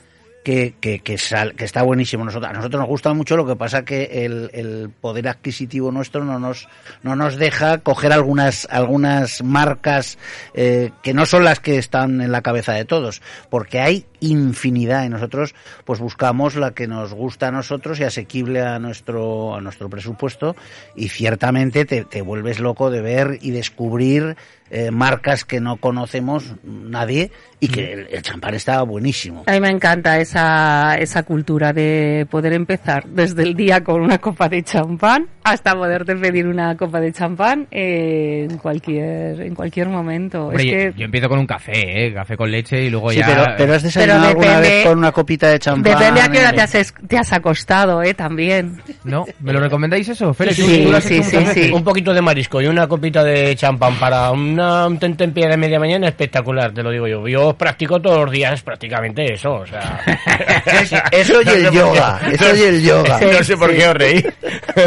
que, 0.45 0.75
que, 0.81 1.01
que, 1.01 1.19
sal- 1.19 1.55
que 1.55 1.65
está 1.65 1.83
buenísimo. 1.83 2.25
Nosotros, 2.25 2.51
a 2.51 2.55
nosotros 2.55 2.81
nos 2.81 2.89
gusta 2.89 3.13
mucho, 3.13 3.37
lo 3.37 3.47
que 3.47 3.57
pasa 3.57 3.85
que 3.85 4.25
el, 4.25 4.51
el 4.55 4.91
poder 4.91 5.29
adquisitivo 5.29 5.93
nuestro 5.93 6.25
no 6.25 6.39
nos, 6.39 6.69
no 7.03 7.15
nos 7.17 7.37
deja 7.37 7.79
coger 7.79 8.13
algunas, 8.13 8.67
algunas 8.71 9.43
marcas 9.43 10.19
eh, 10.55 10.91
que 11.03 11.13
no 11.15 11.27
son 11.27 11.45
las 11.45 11.61
que 11.61 11.77
están 11.79 12.21
en 12.21 12.33
la 12.33 12.43
cabeza 12.43 12.73
de 12.73 12.85
todos, 12.85 13.21
porque 13.51 13.81
hay 13.81 14.07
infinidad 14.21 15.05
y 15.05 15.09
nosotros 15.09 15.55
pues 15.85 15.99
buscamos 15.99 16.55
la 16.57 16.73
que 16.73 16.87
nos 16.87 17.15
gusta 17.15 17.49
a 17.49 17.53
nosotros 17.53 17.99
y 18.01 18.05
asequible 18.05 18.61
a 18.61 18.79
nuestro, 18.79 19.55
a 19.55 19.61
nuestro 19.61 19.89
presupuesto 19.89 20.57
y 20.95 21.09
ciertamente 21.09 21.85
te, 21.87 22.05
te 22.05 22.21
vuelves 22.23 22.61
loco 22.61 22.91
de 22.91 23.01
ver 23.01 23.39
y 23.41 23.51
descubrir 23.51 24.37
eh, 24.71 24.91
marcas 24.91 25.45
que 25.45 25.61
no 25.61 25.77
conocemos 25.77 26.55
nadie 26.65 27.31
y 27.59 27.69
que 27.69 27.93
el, 27.93 28.07
el 28.11 28.23
champán 28.23 28.55
está 28.55 28.83
buenísimo. 28.83 29.43
A 29.47 29.53
mí 29.53 29.61
me 29.61 29.69
encanta 29.69 30.19
esa, 30.19 30.97
esa 30.99 31.23
cultura 31.25 31.73
de 31.73 32.27
poder 32.31 32.53
empezar 32.55 33.05
desde 33.07 33.43
el 33.43 33.55
día 33.55 33.83
con 33.85 34.01
una 34.01 34.19
copa 34.19 34.49
de 34.49 34.63
champán 34.63 35.27
hasta 35.45 35.75
poderte 35.75 36.17
pedir 36.17 36.47
una 36.47 36.77
copa 36.77 37.01
de 37.01 37.13
champán 37.13 37.67
eh, 37.71 38.47
en 38.51 38.57
cualquier 38.59 39.41
en 39.43 39.55
cualquier 39.55 39.89
momento. 39.89 40.47
Hombre, 40.47 40.63
es 40.65 40.71
yo, 40.71 40.93
que 40.95 40.99
yo 41.01 41.05
empiezo 41.05 41.29
con 41.29 41.39
un 41.39 41.47
café, 41.47 42.07
¿eh? 42.07 42.15
Café 42.15 42.37
con 42.37 42.51
leche 42.51 42.83
y 42.85 42.91
luego 42.91 43.11
Sí, 43.11 43.19
ya... 43.19 43.27
pero, 43.27 43.45
pero 43.59 43.75
has 43.75 43.83
desayunado 43.83 44.21
Pero 44.21 44.29
alguna 44.31 44.61
depende- 44.61 44.69
vez 44.77 44.87
con 44.87 44.99
una 44.99 45.13
copita 45.13 45.49
de 45.49 45.59
champán. 45.59 45.93
depende 45.99 46.21
a 46.23 46.29
qué 46.31 46.39
hora 46.39 46.51
eh? 46.51 46.53
te 46.55 46.61
has, 46.63 46.95
te 47.09 47.19
has 47.19 47.33
acostado, 47.33 48.03
eh, 48.03 48.15
también. 48.15 48.81
¿No? 49.05 49.27
¿Me 49.41 49.53
lo 49.53 49.61
recomendáis 49.61 50.09
eso? 50.09 50.33
Fere, 50.33 50.55
¿tú- 50.55 50.63
Sí, 50.63 50.83
tú 50.85 50.91
lo 50.91 50.97
has 50.97 51.05
sí, 51.05 51.17
hecho 51.17 51.25
sí, 51.31 51.37
muchas 51.37 51.55
sí. 51.55 51.61
veces? 51.61 51.73
Un 51.75 51.85
poquito 51.85 52.15
de 52.15 52.23
marisco 52.23 52.63
y 52.63 52.67
una 52.67 52.87
copita 52.89 53.23
de 53.25 53.55
champán 53.57 53.97
para 53.99 54.31
una 54.61 54.87
un 54.87 54.99
tentempié 54.99 55.49
de 55.49 55.57
media 55.57 55.79
mañana 55.79 56.09
espectacular, 56.09 56.73
te 56.73 56.83
lo 56.83 56.91
digo 56.91 57.07
yo. 57.07 57.27
Yo 57.27 57.55
practico 57.55 58.01
todos 58.01 58.25
los 58.25 58.31
días 58.31 58.63
prácticamente 58.63 59.33
eso, 59.33 59.53
o 59.53 59.67
sea... 59.67 60.01
Eso 61.11 61.43
y 61.43 61.49
el 61.49 61.71
yoga, 61.71 62.21
eso 62.31 62.57
y 62.57 62.63
el 62.63 62.83
yoga. 62.83 63.21
no 63.33 63.45
sé 63.45 63.57
por 63.57 63.75
qué 63.75 63.89
os 63.89 63.95
reí. 63.95 64.25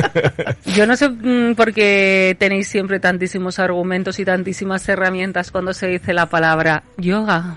Yo 0.76 0.86
no 0.86 0.96
sé 0.96 1.10
mm, 1.10 1.56
por 1.56 1.74
qué 1.74 2.36
tenéis 2.40 2.68
siempre 2.68 3.00
tantísimos 3.00 3.60
argumentos 3.60 4.20
y 4.20 4.26
tantísimas 4.26 4.88
herramientas 4.90 5.52
cuando 5.52 5.74
se 5.74 5.88
dice 5.88 6.14
la 6.14 6.28
palabra 6.28 6.84
yoga. 6.98 7.56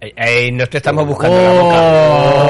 Eh, 0.00 0.50
nos 0.52 0.68
te 0.68 0.78
estamos 0.78 1.06
buscando 1.06 1.36
la 1.36 1.52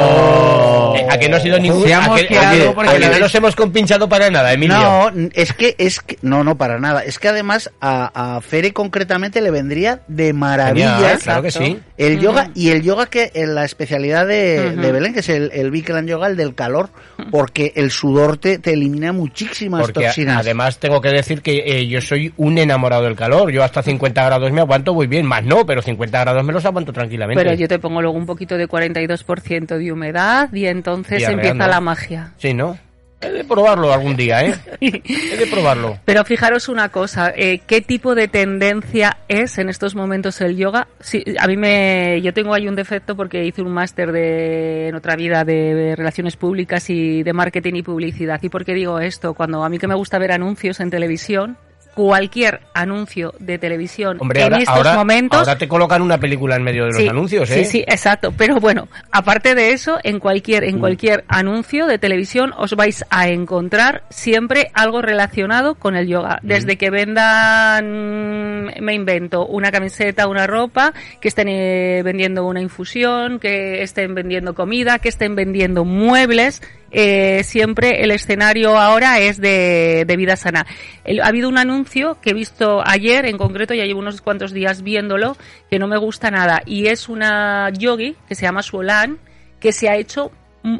Oh. 0.06 0.63
Eh, 0.96 1.06
¿A 1.10 1.18
que 1.18 1.28
no 1.28 1.36
ha 1.36 1.40
sido 1.40 1.58
ningún... 1.58 1.82
A 1.84 2.14
que- 2.14 2.36
a 2.38 2.50
que- 2.52 2.68
a 3.06 3.10
no 3.10 3.18
nos 3.18 3.34
hemos 3.34 3.54
compinchado 3.56 4.08
para 4.08 4.30
nada, 4.30 4.52
Emilio? 4.52 4.76
No, 4.76 5.10
es 5.34 5.52
que, 5.52 5.74
es 5.78 6.00
que, 6.00 6.18
no, 6.22 6.44
no, 6.44 6.56
para 6.56 6.78
nada. 6.78 7.02
Es 7.04 7.18
que 7.18 7.28
además 7.28 7.70
a, 7.80 8.36
a 8.36 8.40
Fere 8.40 8.72
concretamente 8.72 9.40
le 9.40 9.50
vendría 9.50 10.00
de 10.08 10.32
maravilla 10.32 10.94
Genial, 10.96 11.18
claro 11.18 11.42
que 11.42 11.50
sí. 11.50 11.78
el 11.96 12.20
yoga 12.20 12.50
y 12.54 12.70
el 12.70 12.82
yoga 12.82 13.06
que 13.06 13.30
en 13.34 13.54
la 13.54 13.64
especialidad 13.64 14.26
de, 14.26 14.74
Belén, 14.76 15.12
que 15.14 15.20
es 15.20 15.28
el, 15.28 15.50
el 15.52 15.70
Bikram 15.70 16.06
Yoga, 16.06 16.26
el 16.28 16.36
del 16.36 16.54
calor, 16.54 16.90
porque 17.30 17.72
el 17.76 17.90
sudor 17.90 18.36
te, 18.38 18.58
te 18.58 18.72
elimina 18.74 19.12
muchísimas 19.12 19.80
Porque 19.82 20.04
toxinas. 20.04 20.38
además 20.40 20.78
tengo 20.78 21.00
que 21.00 21.08
decir 21.10 21.42
que 21.42 21.62
eh, 21.66 21.86
yo 21.86 22.00
soy 22.00 22.32
un 22.36 22.58
enamorado 22.58 23.02
del 23.04 23.16
calor. 23.16 23.50
Yo 23.50 23.62
hasta 23.64 23.82
50 23.82 24.24
grados 24.24 24.52
me 24.52 24.60
aguanto 24.60 24.94
muy 24.94 25.06
bien, 25.06 25.26
más 25.26 25.44
no, 25.44 25.64
pero 25.66 25.82
50 25.82 26.20
grados 26.20 26.44
me 26.44 26.52
los 26.52 26.64
aguanto 26.64 26.92
tranquilamente. 26.92 27.42
Pero 27.42 27.54
yo 27.56 27.66
te 27.68 27.78
pongo 27.78 28.00
luego 28.02 28.16
un 28.16 28.26
poquito 28.26 28.56
de 28.56 28.68
42% 28.68 29.76
de 29.78 29.92
humedad 29.92 30.52
y 30.52 30.66
entonces 30.84 31.26
empieza 31.26 31.66
la 31.66 31.80
magia. 31.80 32.32
Sí, 32.36 32.52
¿no? 32.52 32.78
He 33.22 33.30
de 33.30 33.44
probarlo 33.44 33.90
algún 33.90 34.16
día, 34.16 34.44
¿eh? 34.44 34.54
He 34.82 35.36
de 35.38 35.46
probarlo. 35.46 35.98
Pero 36.04 36.26
fijaros 36.26 36.68
una 36.68 36.90
cosa, 36.90 37.32
eh, 37.34 37.60
¿qué 37.66 37.80
tipo 37.80 38.14
de 38.14 38.28
tendencia 38.28 39.16
es 39.28 39.56
en 39.56 39.70
estos 39.70 39.94
momentos 39.94 40.42
el 40.42 40.56
yoga? 40.56 40.88
Sí, 41.00 41.24
a 41.38 41.46
mí 41.46 41.56
me, 41.56 42.20
yo 42.20 42.34
tengo 42.34 42.52
ahí 42.52 42.68
un 42.68 42.74
defecto 42.74 43.16
porque 43.16 43.46
hice 43.46 43.62
un 43.62 43.72
máster 43.72 44.12
de, 44.12 44.88
en 44.88 44.94
otra 44.94 45.16
vida 45.16 45.42
de 45.44 45.94
relaciones 45.96 46.36
públicas 46.36 46.90
y 46.90 47.22
de 47.22 47.32
marketing 47.32 47.76
y 47.76 47.82
publicidad. 47.82 48.42
¿Y 48.42 48.50
por 48.50 48.66
qué 48.66 48.74
digo 48.74 49.00
esto? 49.00 49.32
Cuando 49.32 49.64
a 49.64 49.70
mí 49.70 49.78
que 49.78 49.88
me 49.88 49.94
gusta 49.94 50.18
ver 50.18 50.32
anuncios 50.32 50.80
en 50.80 50.90
televisión, 50.90 51.56
cualquier 51.94 52.60
anuncio 52.74 53.34
de 53.38 53.58
televisión 53.58 54.18
Hombre, 54.20 54.40
en 54.40 54.44
ahora, 54.44 54.58
estos 54.58 54.76
ahora- 54.76 54.94
momentos 54.96 55.38
ahora 55.38 55.56
te 55.58 55.68
colocan 55.68 56.02
una 56.02 56.18
película 56.18 56.56
en 56.56 56.62
medio 56.62 56.82
de 56.84 56.88
los 56.90 56.96
Sí, 56.98 57.08
anuncios, 57.08 57.50
¿eh? 57.50 57.64
Sí, 57.64 57.64
sí, 57.64 57.84
exacto. 57.86 58.32
Pero 58.36 58.56
bueno, 58.60 58.88
aparte 59.12 59.54
de 59.54 59.72
eso, 59.72 59.98
en 60.02 60.18
cualquier, 60.18 60.64
Mm. 60.64 60.68
en 60.68 60.78
cualquier 60.80 61.24
anuncio 61.28 61.86
de 61.86 61.98
televisión 61.98 62.52
os 62.56 62.74
vais 62.76 63.04
a 63.10 63.28
encontrar 63.28 64.02
siempre 64.10 64.70
algo 64.74 65.00
relacionado 65.02 65.76
con 65.76 65.96
el 65.96 66.06
yoga. 66.08 66.40
Mm. 66.42 66.46
Desde 66.46 66.76
que 66.76 66.90
vendan, 66.90 68.72
me 68.80 68.94
invento, 68.94 69.46
una 69.46 69.70
camiseta, 69.70 70.26
una 70.26 70.46
ropa, 70.46 70.92
que 71.20 71.28
estén 71.28 71.48
eh, 71.48 72.02
vendiendo 72.04 72.44
una 72.46 72.60
infusión, 72.60 73.38
que 73.38 73.82
estén 73.82 74.14
vendiendo 74.14 74.54
comida, 74.54 74.98
que 74.98 75.08
estén 75.08 75.34
vendiendo 75.36 75.84
muebles. 75.84 76.62
Eh, 76.94 77.42
siempre 77.42 78.04
el 78.04 78.12
escenario 78.12 78.78
ahora 78.78 79.18
es 79.18 79.40
de, 79.40 80.06
vida 80.16 80.36
sana. 80.36 80.64
Ha 81.04 81.26
habido 81.26 81.48
un 81.48 81.58
anuncio 81.58 82.18
que 82.20 82.30
he 82.30 82.34
visto 82.34 82.82
ayer, 82.86 83.26
en 83.26 83.36
concreto, 83.36 83.74
ya 83.74 83.84
llevo 83.84 83.98
unos 83.98 84.20
cuantos 84.20 84.52
días 84.52 84.82
viéndolo, 84.82 85.36
que 85.68 85.80
no 85.80 85.88
me 85.88 85.98
gusta 85.98 86.30
nada. 86.30 86.62
Y 86.64 86.86
es 86.86 87.08
una 87.08 87.68
yogi 87.70 88.16
que 88.28 88.36
se 88.36 88.42
llama 88.42 88.62
Suolan, 88.62 89.18
que 89.58 89.72
se 89.72 89.88
ha 89.88 89.96
hecho 89.96 90.30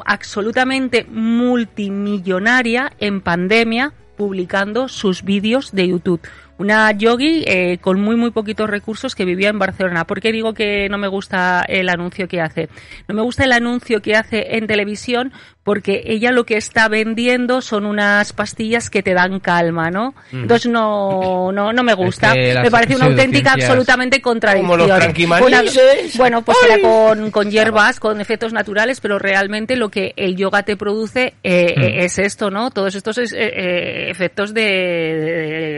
absolutamente 0.05 1.03
multimillonaria 1.03 2.93
en 2.99 3.19
pandemia 3.19 3.93
publicando 4.15 4.87
sus 4.87 5.23
vídeos 5.23 5.73
de 5.73 5.89
YouTube. 5.89 6.21
Una 6.57 6.91
yogi 6.93 7.43
eh, 7.45 7.79
con 7.81 7.99
muy 7.99 8.15
muy 8.15 8.31
poquitos 8.31 8.69
recursos 8.69 9.13
que 9.13 9.25
vivía 9.25 9.49
en 9.49 9.59
Barcelona. 9.59 10.05
¿Por 10.05 10.21
qué 10.21 10.31
digo 10.31 10.53
que 10.53 10.87
no 10.89 10.97
me 10.97 11.09
gusta 11.09 11.65
el 11.67 11.89
anuncio 11.89 12.27
que 12.29 12.39
hace? 12.39 12.69
No 13.09 13.15
me 13.15 13.21
gusta 13.21 13.43
el 13.43 13.51
anuncio 13.51 14.01
que 14.01 14.15
hace 14.15 14.55
en 14.55 14.65
televisión 14.65 15.33
porque 15.63 16.03
ella 16.05 16.31
lo 16.31 16.45
que 16.45 16.55
está 16.57 16.87
vendiendo 16.87 17.59
son 17.61 17.85
unas 17.85 18.31
pastillas 18.33 18.89
que 18.89 19.01
te 19.03 19.13
dan 19.15 19.39
calma, 19.39 19.89
¿no? 19.89 20.13
Entonces 20.31 20.71
no, 20.71 21.51
no, 21.51 21.73
no 21.73 21.83
me 21.83 21.93
gusta. 21.93 22.33
que 22.33 22.53
me 22.61 22.71
parece 22.71 22.95
una 22.95 23.05
auténtica 23.07 23.53
absolutamente 23.53 24.21
contradicción. 24.21 24.69
Como 24.69 24.87
los 24.87 24.97
franquimanises. 24.97 26.17
Bueno, 26.17 26.41
pues 26.43 26.57
era 26.63 26.79
con, 26.79 27.31
con 27.31 27.49
hierbas, 27.51 27.99
con 27.99 28.21
efectos 28.21 28.53
naturales, 28.53 29.01
pero 29.01 29.19
realmente 29.19 29.75
lo 29.75 29.89
que 29.89 30.13
el 30.15 30.35
yoga 30.37 30.63
te 30.63 30.77
produce 30.77 31.33
eh, 31.43 31.73
Mm. 31.75 31.99
es 32.03 32.19
esto, 32.19 32.49
¿no? 32.51 32.69
Todos 32.71 32.95
estos 32.95 33.17
es- 33.17 33.33
eh, 33.33 33.37
eh, 33.55 34.09
efectos 34.11 34.53
de, 34.53 34.61
de, 34.61 35.31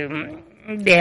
de 0.07 0.37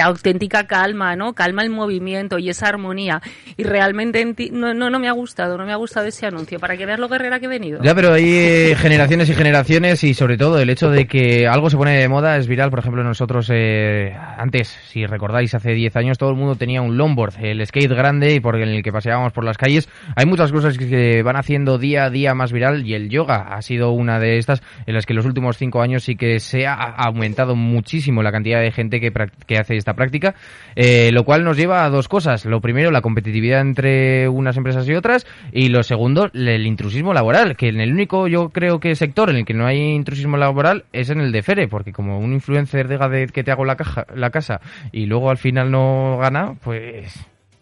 auténtica 0.02 0.66
calma, 0.66 1.16
¿no? 1.16 1.34
Calma 1.34 1.62
el 1.62 1.70
movimiento 1.70 2.38
y 2.38 2.48
esa 2.50 2.68
armonía. 2.68 3.20
Y 3.56 3.64
realmente 3.64 4.24
no, 4.52 4.74
no, 4.74 4.90
no 4.90 4.98
me 4.98 5.08
ha 5.08 5.12
gustado, 5.12 5.56
no 5.58 5.64
me 5.66 5.72
ha 5.72 5.76
gustado 5.76 6.06
ese 6.06 6.26
anuncio. 6.26 6.58
Para 6.58 6.76
que 6.76 6.86
veas 6.86 6.98
lo 6.98 7.08
guerrera 7.08 7.38
que 7.40 7.46
he 7.46 7.48
venido. 7.48 7.80
Ya, 7.82 7.94
pero 7.94 8.12
hay 8.12 8.24
eh, 8.28 8.74
generaciones 8.76 9.28
y 9.28 9.34
generaciones 9.34 10.04
y 10.04 10.14
sobre 10.14 10.36
todo 10.36 10.58
el 10.60 10.70
hecho 10.70 10.90
de 10.90 11.06
que 11.06 11.46
algo 11.46 11.70
se 11.70 11.76
pone 11.76 11.96
de 11.98 12.08
moda 12.08 12.36
es 12.36 12.46
viral. 12.46 12.70
Por 12.70 12.78
ejemplo, 12.80 13.02
nosotros 13.02 13.50
eh, 13.52 14.14
antes, 14.38 14.68
si 14.88 15.06
recordáis, 15.06 15.54
hace 15.54 15.72
10 15.72 15.96
años 15.96 16.18
todo 16.18 16.30
el 16.30 16.36
mundo 16.36 16.56
tenía 16.56 16.82
un 16.82 16.96
longboard, 16.96 17.34
el 17.44 17.64
skate 17.66 17.90
grande 17.90 18.34
y 18.34 18.40
por 18.40 18.56
el 18.56 18.82
que 18.82 18.92
paseábamos 18.92 19.32
por 19.32 19.44
las 19.44 19.58
calles. 19.58 19.88
Hay 20.14 20.26
muchas 20.26 20.52
cosas 20.52 20.78
que 20.78 20.88
se 20.88 21.22
van 21.22 21.36
haciendo 21.36 21.78
día 21.78 22.04
a 22.04 22.10
día 22.10 22.34
más 22.34 22.52
viral 22.52 22.86
y 22.86 22.94
el 22.94 23.08
yoga 23.08 23.54
ha 23.54 23.62
sido 23.62 23.90
una 23.90 24.18
de 24.18 24.38
estas 24.38 24.62
en 24.86 24.94
las 24.94 25.06
que 25.06 25.12
en 25.12 25.16
los 25.16 25.26
últimos 25.26 25.56
5 25.56 25.80
años 25.82 26.04
sí 26.04 26.16
que 26.16 26.38
se 26.40 26.66
ha 26.66 26.74
aumentado 26.74 27.56
muchísimo 27.56 28.22
la 28.22 28.32
cantidad 28.32 28.60
de 28.60 28.70
gente 28.72 29.00
que, 29.00 29.12
prac- 29.12 29.32
que 29.56 29.60
hace 29.60 29.76
esta 29.76 29.94
práctica, 29.94 30.34
eh, 30.74 31.10
lo 31.12 31.24
cual 31.24 31.44
nos 31.44 31.56
lleva 31.56 31.84
a 31.84 31.90
dos 31.90 32.08
cosas. 32.08 32.44
Lo 32.44 32.60
primero, 32.60 32.90
la 32.90 33.00
competitividad 33.00 33.60
entre 33.60 34.28
unas 34.28 34.56
empresas 34.56 34.86
y 34.88 34.94
otras 34.94 35.26
y 35.52 35.68
lo 35.68 35.82
segundo, 35.82 36.30
el 36.34 36.66
intrusismo 36.66 37.14
laboral, 37.14 37.56
que 37.56 37.68
en 37.68 37.80
el 37.80 37.92
único 37.92 38.28
yo 38.28 38.50
creo 38.50 38.80
que 38.80 38.94
sector 38.94 39.30
en 39.30 39.36
el 39.36 39.44
que 39.44 39.54
no 39.54 39.66
hay 39.66 39.78
intrusismo 39.78 40.36
laboral 40.36 40.84
es 40.92 41.10
en 41.10 41.20
el 41.20 41.32
de 41.32 41.42
Fere, 41.42 41.68
porque 41.68 41.92
como 41.92 42.18
un 42.18 42.32
influencer 42.32 42.88
diga 42.88 43.08
de 43.08 43.26
que 43.28 43.42
te 43.44 43.50
hago 43.50 43.64
la, 43.64 43.76
caja, 43.76 44.06
la 44.14 44.30
casa 44.30 44.60
y 44.92 45.06
luego 45.06 45.30
al 45.30 45.38
final 45.38 45.70
no 45.70 46.18
gana, 46.20 46.54
pues 46.62 47.06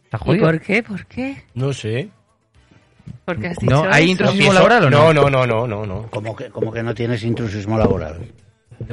está 0.05 0.17
¿Y 0.17 0.25
jodido. 0.25 0.47
por 0.47 0.61
qué? 0.61 0.83
¿Por 0.83 1.07
qué? 1.07 1.37
No 1.55 1.73
sé. 1.73 2.09
¿Por 3.25 3.39
qué 3.39 3.49
has 3.49 3.57
dicho 3.59 3.71
No, 3.75 3.85
¿hay 3.91 4.05
eso? 4.05 4.13
intrusismo 4.13 4.53
laboral 4.53 4.85
o 4.85 4.91
no? 4.91 5.13
No, 5.13 5.31
no, 5.31 5.31
no, 5.31 5.47
no, 5.47 5.67
no, 5.67 5.87
no. 5.87 6.03
Como 6.11 6.35
que, 6.35 6.49
como 6.51 6.73
que 6.73 6.83
no 6.83 6.95
tienes 6.95 7.23
intrusismo 7.23 7.79
laboral. 7.79 8.19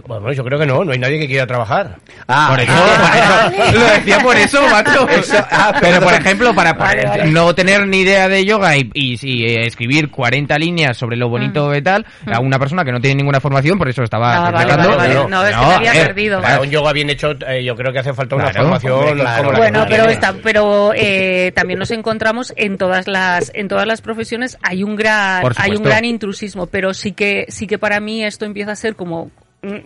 Bueno, 0.07 0.31
yo 0.33 0.43
creo 0.43 0.59
que 0.59 0.65
no, 0.65 0.83
no 0.83 0.91
hay 0.91 0.99
nadie 0.99 1.19
que 1.19 1.27
quiera 1.27 1.45
trabajar. 1.47 1.97
Ah, 2.27 2.47
Por 2.51 2.59
eso, 2.59 2.73
por 2.73 3.61
eso, 3.65 3.79
lo 3.79 3.85
decía 3.85 4.19
por 4.19 4.35
eso, 4.37 4.61
macho. 4.71 5.07
ah, 5.51 5.73
pero 5.81 5.99
por 6.01 6.13
ejemplo, 6.13 6.53
para, 6.53 6.73
Vale, 6.73 7.01
para 7.03 7.17
vale. 7.17 7.31
no 7.31 7.53
tener 7.55 7.87
ni 7.87 8.01
idea 8.01 8.27
de 8.29 8.45
yoga 8.45 8.77
y, 8.77 8.89
y, 8.93 9.17
y, 9.21 9.45
eh, 9.45 9.65
escribir 9.65 10.09
40 10.09 10.57
líneas 10.59 10.95
sobre 10.97 11.17
lo 11.17 11.29
bonito 11.29 11.75
y 11.75 11.81
tal, 11.81 12.05
a 12.31 12.39
una 12.39 12.57
persona 12.59 12.85
que 12.85 12.91
no 12.91 13.01
tiene 13.01 13.15
ninguna 13.15 13.39
formación, 13.39 13.77
por 13.77 13.89
eso 13.89 14.03
estaba 14.03 14.47
Ah, 14.47 14.51
vale, 14.51 14.75
vale. 14.75 15.13
No, 15.29 15.45
es 15.45 15.55
que 15.55 15.65
me 15.65 15.73
había 15.89 16.05
perdido. 16.05 16.41
Para 16.41 16.61
un 16.61 16.69
yoga 16.69 16.93
bien 16.93 17.09
hecho, 17.09 17.31
eh, 17.47 17.63
yo 17.63 17.75
creo 17.75 17.91
que 17.91 17.99
hace 17.99 18.13
falta 18.13 18.35
una 18.35 18.45
Claro, 18.51 18.61
formación 18.67 18.93
hombre, 18.93 19.13
claro. 19.15 19.37
como 19.43 19.51
la 19.51 19.55
que 19.55 19.61
Bueno, 19.71 19.85
pero 19.89 20.05
está, 20.09 20.33
pero 20.41 20.91
eh, 20.95 21.51
también 21.55 21.79
nos 21.79 21.91
encontramos 21.91 22.53
en 22.55 22.77
todas 22.77 23.07
las 23.07 23.51
en 23.53 23.67
todas 23.67 23.85
las 23.87 24.01
profesiones 24.01 24.57
hay 24.61 24.83
un 24.83 24.95
gran 24.95 25.43
hay 25.57 25.71
un 25.75 25.83
gran 25.83 26.05
intrusismo, 26.05 26.67
pero 26.67 26.93
sí 26.93 27.11
que 27.13 27.45
sí 27.49 27.67
que 27.67 27.77
para 27.77 27.99
mí 27.99 28.23
esto 28.23 28.45
empieza 28.45 28.71
a 28.71 28.75
ser 28.75 28.95
como 28.95 29.25
mm, 29.25 29.31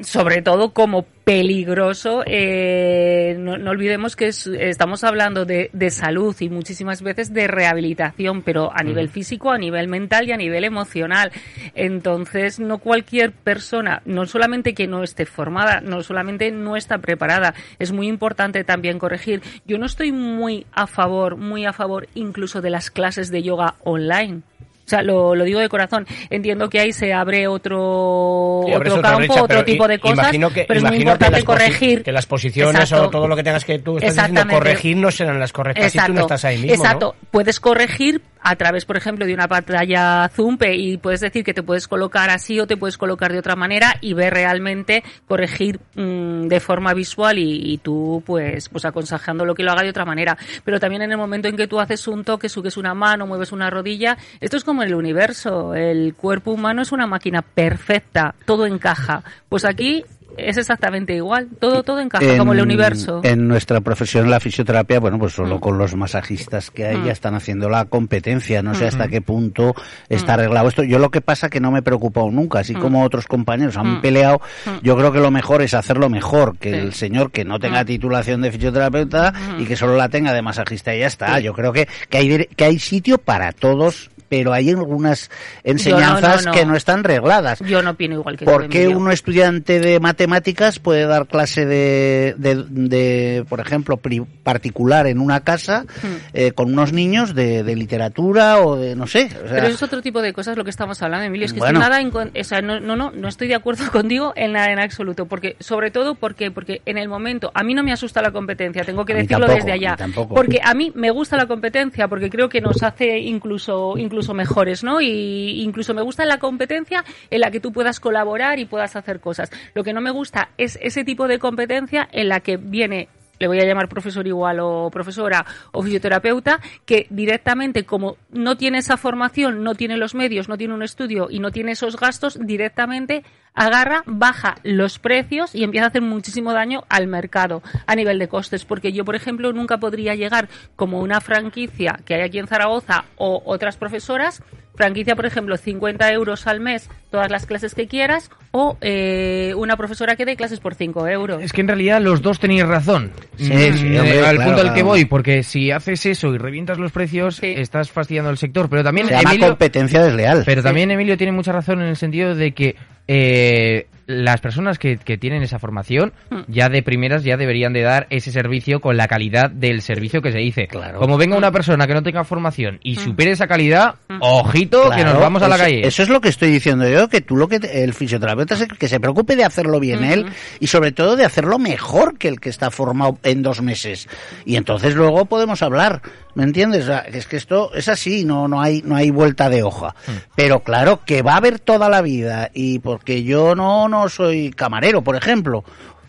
sobre 0.02 0.42
todo 0.42 0.72
como 0.72 1.04
peligroso 1.26 2.24
eh, 2.26 3.36
no, 3.40 3.58
no 3.58 3.72
olvidemos 3.72 4.16
que 4.16 4.28
es- 4.28 4.48
estamos 4.48 5.04
hablando 5.04 5.44
de, 5.44 5.70
de 5.74 5.90
salud 5.90 6.34
y 6.40 6.48
muchísimas 6.50 7.02
veces 7.02 7.34
de 7.34 7.48
rehabilitación 7.48 8.42
pero 8.42 8.72
a 8.74 8.84
nivel 8.84 9.10
físico 9.10 9.52
a 9.52 9.58
nivel 9.58 9.90
mental 9.90 10.30
y 10.30 10.32
a 10.32 10.38
nivel 10.38 10.64
emocional. 10.64 11.32
Entonces 11.74 12.60
no 12.60 12.78
cualquier 12.78 13.32
persona 13.34 14.02
no 14.06 14.26
solamente 14.26 14.74
que 14.74 14.88
no 14.88 15.04
esté 15.04 15.26
formada 15.26 15.82
no 15.82 16.02
solamente 16.04 16.52
no 16.52 16.78
está 16.78 17.00
preparada 17.00 17.54
es 17.78 17.92
muy 17.92 18.08
importante 18.08 18.64
también 18.64 18.98
corregir. 18.98 19.42
Yo 19.66 19.78
no 19.78 19.86
estoy 19.88 20.12
muy 20.14 20.66
a 20.72 20.88
favor 20.88 21.36
muy 21.36 21.66
a 21.66 21.74
favor 21.74 22.08
incluso 22.16 22.62
de 22.62 22.70
las 22.70 22.90
clases 22.92 23.30
de 23.30 23.44
yoga 23.44 23.76
online 23.84 24.42
o 24.86 24.88
sea, 24.88 25.02
lo, 25.02 25.34
lo 25.34 25.44
digo 25.44 25.60
de 25.60 25.68
corazón. 25.68 26.06
Entiendo 26.30 26.70
que 26.70 26.80
ahí 26.80 26.94
se 26.94 27.12
abre 27.12 27.48
otro, 27.48 28.62
Sí, 28.68 28.74
otro 28.74 29.02
campo, 29.02 29.18
brecha, 29.18 29.44
otro 29.44 29.66
tipo 29.66 29.88
de 29.88 29.98
cosas. 29.98 30.32
que, 30.32 30.66
pero 30.68 30.78
es 30.78 30.84
muy 30.84 30.98
que 30.98 31.04
importante 31.04 31.44
corregir. 31.44 32.04
Que 32.04 32.12
las 32.12 32.28
posiciones 32.28 32.82
Exacto. 32.82 33.08
o 33.08 33.10
todo 33.10 33.28
lo 33.28 33.36
que 33.36 33.44
tengas 33.44 33.66
que 33.66 33.80
tú 33.80 33.98
estás 33.98 34.28
diciendo 34.30 34.54
corregir 34.54 34.98
no 34.98 35.10
serán 35.10 35.40
las 35.40 35.52
correctas 35.52 35.92
si 35.92 35.98
tú 35.98 36.14
no 36.14 36.22
estás 36.22 36.46
ahí 36.46 36.58
mismo. 36.58 36.76
¿no? 36.78 36.84
Exacto. 36.84 37.16
Puedes 37.32 37.60
corregir 37.60 38.22
a 38.48 38.56
través, 38.58 38.86
por 38.86 38.96
ejemplo, 38.96 39.26
de 39.26 39.34
una 39.34 39.48
pantalla 39.48 40.30
Zoom 40.32 40.60
y 40.72 40.98
puedes 40.98 41.20
decir 41.20 41.44
que 41.44 41.56
te 41.56 41.64
puedes 41.64 41.88
colocar 41.88 42.30
así 42.30 42.60
o 42.60 42.68
te 42.68 42.78
puedes 42.78 42.96
colocar 42.96 43.32
de 43.32 43.40
otra 43.40 43.56
manera 43.56 43.98
y 44.02 44.14
ver 44.14 44.36
realmente 44.36 45.04
corregir 45.28 45.80
mm, 45.96 46.48
de 46.48 46.60
forma 46.60 46.94
visual 46.94 47.40
y, 47.40 47.74
y 47.74 47.80
tú 47.80 48.22
pues 48.24 48.70
pues 48.70 48.86
aconsejando 48.86 49.46
lo 49.46 49.56
que 49.56 49.64
lo 49.64 49.72
haga 49.72 49.82
de 49.82 49.90
otra 49.90 50.06
manera. 50.06 50.38
Pero 50.64 50.80
también 50.80 51.02
en 51.02 51.12
el 51.12 51.18
momento 51.18 51.48
en 51.48 51.58
que 51.58 51.68
tú 51.68 51.80
haces 51.80 52.08
un 52.08 52.24
toque, 52.24 52.48
subes 52.48 52.78
una 52.78 52.94
mano, 52.94 53.26
mueves 53.26 53.52
una 53.52 53.72
rodilla, 53.72 54.16
esto 54.40 54.58
es 54.58 54.64
como 54.64 54.75
en 54.84 54.90
el 54.90 54.96
universo. 54.96 55.74
El 55.76 56.14
cuerpo 56.16 56.52
humano 56.52 56.82
es 56.82 56.92
una 56.92 57.08
máquina 57.08 57.42
perfecta, 57.42 58.36
todo 58.46 58.66
encaja. 58.66 59.24
Pues 59.50 59.66
aquí 59.66 60.04
es 60.38 60.58
exactamente 60.58 61.16
igual, 61.16 61.48
todo 61.62 61.82
todo 61.84 62.02
encaja 62.02 62.38
como 62.38 62.52
el 62.52 62.60
universo. 62.60 63.22
En 63.24 63.48
nuestra 63.48 63.80
profesión, 63.80 64.30
la 64.30 64.42
fisioterapia, 64.42 65.00
bueno, 65.00 65.18
pues 65.18 65.32
solo 65.32 65.56
Mm. 65.58 65.60
con 65.62 65.78
los 65.78 65.96
masajistas 65.96 66.72
que 66.72 66.86
hay 66.88 66.98
Mm. 66.98 67.06
ya 67.06 67.12
están 67.14 67.36
haciendo 67.36 67.70
la 67.70 67.86
competencia. 67.86 68.62
No 68.62 68.76
sé 68.76 68.84
Mm. 68.84 68.88
hasta 68.88 69.08
qué 69.08 69.22
punto 69.22 69.74
está 70.10 70.34
arreglado 70.34 70.68
esto. 70.68 70.84
Yo 70.84 71.00
lo 71.00 71.10
que 71.10 71.22
pasa 71.22 71.50
que 71.50 71.62
no 71.62 71.72
me 71.72 71.80
he 71.80 71.84
preocupado 71.84 72.30
nunca, 72.32 72.60
así 72.60 72.76
Mm. 72.76 72.80
como 72.82 73.04
otros 73.06 73.28
compañeros 73.28 73.78
han 73.78 74.00
Mm. 74.00 74.02
peleado. 74.02 74.42
Mm. 74.66 74.70
Yo 74.84 74.98
creo 74.98 75.14
que 75.14 75.20
lo 75.22 75.32
mejor 75.32 75.62
es 75.62 75.74
hacerlo 75.74 76.10
mejor, 76.10 76.58
que 76.58 76.70
Sí. 76.72 76.76
el 76.80 76.94
señor 76.94 77.32
que 77.32 77.46
no 77.46 77.58
tenga 77.58 77.84
Mm. 77.84 77.86
titulación 77.86 78.42
de 78.42 78.52
fisioterapeuta 78.52 79.32
Mm. 79.32 79.62
y 79.62 79.66
que 79.66 79.78
solo 79.78 79.96
la 79.96 80.10
tenga 80.10 80.34
de 80.34 80.42
masajista 80.42 80.94
y 80.94 81.00
ya 81.00 81.08
está. 81.08 81.38
Sí. 81.38 81.44
Yo 81.44 81.54
creo 81.54 81.72
que, 81.72 81.88
que, 82.10 82.18
hay, 82.18 82.46
que 82.58 82.66
hay 82.66 82.78
sitio 82.80 83.20
para 83.20 83.54
todos, 83.54 84.12
pero 84.36 84.52
hay 84.52 84.70
algunas 84.70 85.32
enseñanzas 85.64 86.44
no, 86.44 86.52
no. 86.52 86.58
que 86.58 86.66
no 86.66 86.76
están 86.76 87.06
regladas. 87.06 87.60
Yo 87.62 87.82
no 87.82 87.92
opino 87.92 88.16
igual 88.16 88.36
que 88.36 88.44
¿Por 88.44 88.68
qué 88.68 88.90
un 88.90 89.10
estudiante 89.10 89.80
de 89.80 90.02
matemáticas 90.02 90.78
puede 90.80 91.06
dar 91.06 91.26
clase 91.28 91.66
de, 91.66 92.36
de, 92.38 92.66
de, 92.68 93.46
por 93.48 93.62
ejemplo, 93.62 93.98
particular 94.44 95.08
en 95.08 95.22
una 95.22 95.40
casa 95.40 95.86
Hmm. 96.02 96.18
eh, 96.34 96.52
con 96.52 96.74
unos 96.74 96.92
niños 96.92 97.34
de, 97.34 97.64
de 97.64 97.76
literatura 97.76 98.60
o 98.60 98.76
de, 98.76 98.96
no 98.96 99.08
sé? 99.08 99.28
o 99.28 99.30
sea, 99.30 99.56
Pero 99.56 99.68
eso 99.68 99.76
es 99.76 99.84
otro 99.84 100.02
tipo 100.02 100.22
de 100.22 100.34
cosas 100.34 100.58
lo 100.58 100.64
que 100.66 100.70
estamos 100.70 101.02
hablando, 101.02 101.26
Emilio. 101.26 101.46
Es 101.46 101.54
que 101.54 101.60
Bueno. 101.60 101.80
estoy 101.80 101.90
nada 101.90 102.02
en 102.02 102.42
o 102.42 102.44
sea, 102.44 102.62
no, 102.62 102.80
no, 102.82 102.96
no, 102.98 103.12
no 103.12 103.28
estoy 103.30 103.48
de 103.48 103.56
acuerdo 103.56 103.84
contigo 103.92 104.34
en 104.36 104.52
nada 104.52 104.72
en 104.72 104.80
absoluto. 104.80 105.28
Porque, 105.28 105.56
sobre 105.60 105.92
todo, 105.92 106.16
porque, 106.16 106.52
porque 106.52 106.82
en 106.86 106.98
el 106.98 107.08
momento, 107.08 107.52
a 107.54 107.64
mí 107.64 107.74
no 107.74 107.84
me 107.84 107.94
asusta 107.94 108.22
la 108.22 108.32
competencia, 108.32 108.84
tengo 108.84 109.06
que 109.06 109.14
decirlo 109.14 109.48
tampoco, 109.48 109.56
desde 109.56 109.72
allá. 109.72 109.98
Porque 110.30 110.60
a 110.62 110.74
mí 110.74 110.92
me 110.94 111.12
gusta 111.12 111.38
la 111.38 111.46
competencia, 111.46 112.10
porque 112.10 112.30
creo 112.30 112.50
que 112.50 112.60
nos 112.60 112.84
hace 112.84 113.20
incluso, 113.20 113.98
incluso 113.98 114.25
incluso 114.26 114.34
mejores, 114.34 114.84
¿no? 114.84 115.02
Y 115.02 115.62
incluso 115.62 115.94
me 115.94 116.02
gusta 116.02 116.26
la 116.26 116.40
competencia 116.40 117.04
en 117.30 117.42
la 117.42 117.52
que 117.52 117.60
tú 117.60 117.72
puedas 117.72 118.00
colaborar 118.00 118.60
y 118.60 118.66
puedas 118.66 118.96
hacer 118.96 119.20
cosas. 119.20 119.52
Lo 119.76 119.84
que 119.84 119.94
no 119.94 120.02
me 120.02 120.12
gusta 120.12 120.50
es 120.58 120.80
ese 120.82 121.04
tipo 121.04 121.28
de 121.28 121.38
competencia 121.38 122.08
en 122.12 122.30
la 122.30 122.40
que 122.40 122.58
viene 122.58 123.08
le 123.40 123.48
voy 123.48 123.60
a 123.60 123.66
llamar 123.66 123.90
profesor 123.90 124.26
igual 124.28 124.60
o 124.60 124.90
profesora 124.92 125.46
o 125.72 125.84
fisioterapeuta, 125.84 126.60
que 126.86 127.08
directamente 127.10 127.84
como 127.86 128.18
no 128.32 128.58
tiene 128.58 128.80
esa 128.80 128.98
formación, 128.98 129.64
no 129.64 129.76
tiene 129.76 129.98
los 129.98 130.16
medios, 130.16 130.50
no 130.50 130.58
tiene 130.58 130.74
un 130.74 130.84
estudio 130.84 131.28
y 131.30 131.40
no 131.40 131.52
tiene 131.52 131.72
esos 131.72 131.98
gastos, 131.98 132.38
directamente 132.42 133.24
agarra, 133.54 134.04
baja 134.06 134.56
los 134.64 135.00
precios 135.00 135.56
y 135.56 135.64
empieza 135.64 135.86
a 135.86 135.90
hacer 135.90 136.02
muchísimo 136.02 136.54
daño 136.54 136.84
al 136.90 137.08
mercado 137.08 137.64
a 137.88 137.96
nivel 137.96 138.20
de 138.20 138.28
costes. 138.28 138.66
Porque 138.66 138.92
yo, 138.92 139.06
por 139.06 139.16
ejemplo, 139.16 139.54
nunca 139.54 139.78
podría 139.78 140.14
llegar 140.16 140.50
como 140.76 141.00
una 141.00 141.22
franquicia 141.22 142.00
que 142.06 142.16
hay 142.16 142.22
aquí 142.22 142.38
en 142.38 142.48
Zaragoza 142.48 143.06
o 143.16 143.42
otras 143.46 143.78
profesoras 143.78 144.44
franquicia, 144.76 145.16
por 145.16 145.26
ejemplo, 145.26 145.58
50 145.58 146.12
euros 146.12 146.48
al 146.48 146.60
mes, 146.60 146.90
todas 147.10 147.32
las 147.32 147.46
clases 147.46 147.74
que 147.76 147.88
quieras, 147.88 148.30
o 148.58 148.78
eh, 148.80 149.54
una 149.58 149.76
profesora 149.76 150.16
que 150.16 150.24
dé 150.24 150.38
clases 150.38 150.62
por 150.62 150.76
5 150.76 151.08
euros. 151.10 151.44
Es 151.44 151.52
que 151.52 151.60
en 151.60 151.68
realidad 151.68 152.00
los 152.02 152.22
dos 152.22 152.40
tenéis 152.40 152.66
razón. 152.66 153.12
Sí, 153.36 153.52
Mm, 153.52 153.78
sí, 153.78 153.88
eh, 153.88 154.00
hombre, 154.00 154.20
al 154.26 154.36
claro, 154.38 154.44
punto 154.52 154.62
al 154.62 154.68
que 154.70 154.74
claro. 154.76 154.86
voy, 154.88 155.04
porque 155.06 155.44
si 155.44 155.72
haces 155.72 156.06
eso 156.06 156.34
y 156.34 156.38
revientas 156.38 156.78
los 156.78 156.94
precios, 156.94 157.36
Sí. 157.36 157.54
estás 157.58 157.92
fastidiando 157.92 158.30
el 158.32 158.38
sector. 158.38 158.70
Pero 158.70 158.82
también 158.84 159.08
Se 159.08 159.14
llama 159.14 159.32
Emilio, 159.32 159.48
competencia 159.50 160.02
desleal. 160.04 160.44
pero 160.46 160.64
también 160.64 160.90
Emilio 160.90 161.18
tiene 161.18 161.34
mucha 161.34 161.52
razón 161.52 161.82
en 161.82 161.90
el 161.90 161.98
sentido 161.98 162.34
de 162.34 162.54
que 162.54 162.76
eh, 163.08 163.88
las 164.08 164.40
personas 164.40 164.78
que, 164.78 164.98
que 164.98 165.18
tienen 165.18 165.42
esa 165.42 165.58
formación 165.58 166.14
Hmm. 166.30 166.42
ya 166.48 166.70
de 166.70 166.84
primeras 166.84 167.24
ya 167.24 167.38
deberían 167.38 167.74
de 167.74 167.82
dar 167.82 168.06
ese 168.12 168.32
servicio 168.32 168.80
con 168.80 168.98
la 168.98 169.08
calidad 169.08 169.50
del 169.50 169.82
servicio 169.82 170.22
que 170.22 170.32
se 170.32 170.38
dice. 170.38 170.68
Claro. 170.68 171.00
Como 171.00 171.18
venga 171.18 171.36
una 171.38 171.52
persona 171.52 171.88
que 171.88 171.94
no 171.96 172.04
tenga 172.04 172.24
formación 172.24 172.80
y 172.84 172.96
supere 172.98 173.32
esa 173.32 173.48
calidad, 173.48 173.96
ojito 174.20 174.92
que 174.96 175.04
nos 175.04 175.20
vamos 175.20 175.42
a 175.42 175.48
la 175.48 175.56
eso- 175.56 175.64
calle. 175.64 175.88
Eso 175.88 176.04
es 176.04 176.10
lo 176.10 176.22
que 176.22 176.30
estoy 176.30 176.52
diciendo 176.52 176.88
yo, 176.88 177.08
que 177.10 177.22
tú 177.22 177.36
lo 177.36 177.48
que 177.48 177.60
te- 177.60 177.84
el 177.84 177.94
fisioterapeuta 177.96 178.45
se- 178.56 178.68
que 178.68 178.88
se 178.88 179.00
preocupe 179.00 179.36
de 179.36 179.44
hacerlo 179.46 179.80
bien 179.80 180.04
él 180.04 180.26
y 180.60 180.68
sobre 180.68 180.92
todo 180.92 181.16
de 181.16 181.26
hacerlo 181.26 181.58
mejor 181.60 182.18
que 182.18 182.28
el 182.28 182.40
que 182.40 182.50
está 182.50 182.70
formado 182.72 183.18
en 183.24 183.42
dos 183.42 183.62
meses. 183.62 184.08
Y 184.46 184.58
entonces 184.58 184.94
luego 184.96 185.26
podemos 185.26 185.62
hablar, 185.64 186.02
¿me 186.36 186.44
entiendes? 186.44 186.84
O 186.84 186.88
sea, 186.88 187.00
es 187.00 187.26
que 187.28 187.38
esto 187.38 187.74
es 187.74 187.88
así, 187.88 188.26
no 188.26 188.48
no 188.48 188.62
hay 188.62 188.82
no 188.86 188.96
hay 188.96 189.10
vuelta 189.12 189.50
de 189.50 189.64
hoja. 189.64 189.96
Pero 190.36 190.60
claro 190.62 191.02
que 191.06 191.22
va 191.22 191.34
a 191.34 191.38
haber 191.38 191.60
toda 191.60 191.90
la 191.90 192.02
vida 192.02 192.52
y 192.54 192.80
porque 192.80 193.24
yo 193.24 193.56
no 193.56 193.88
no 193.90 194.10
soy 194.10 194.52
camarero, 194.52 195.02
por 195.04 195.16
ejemplo, 195.16 195.64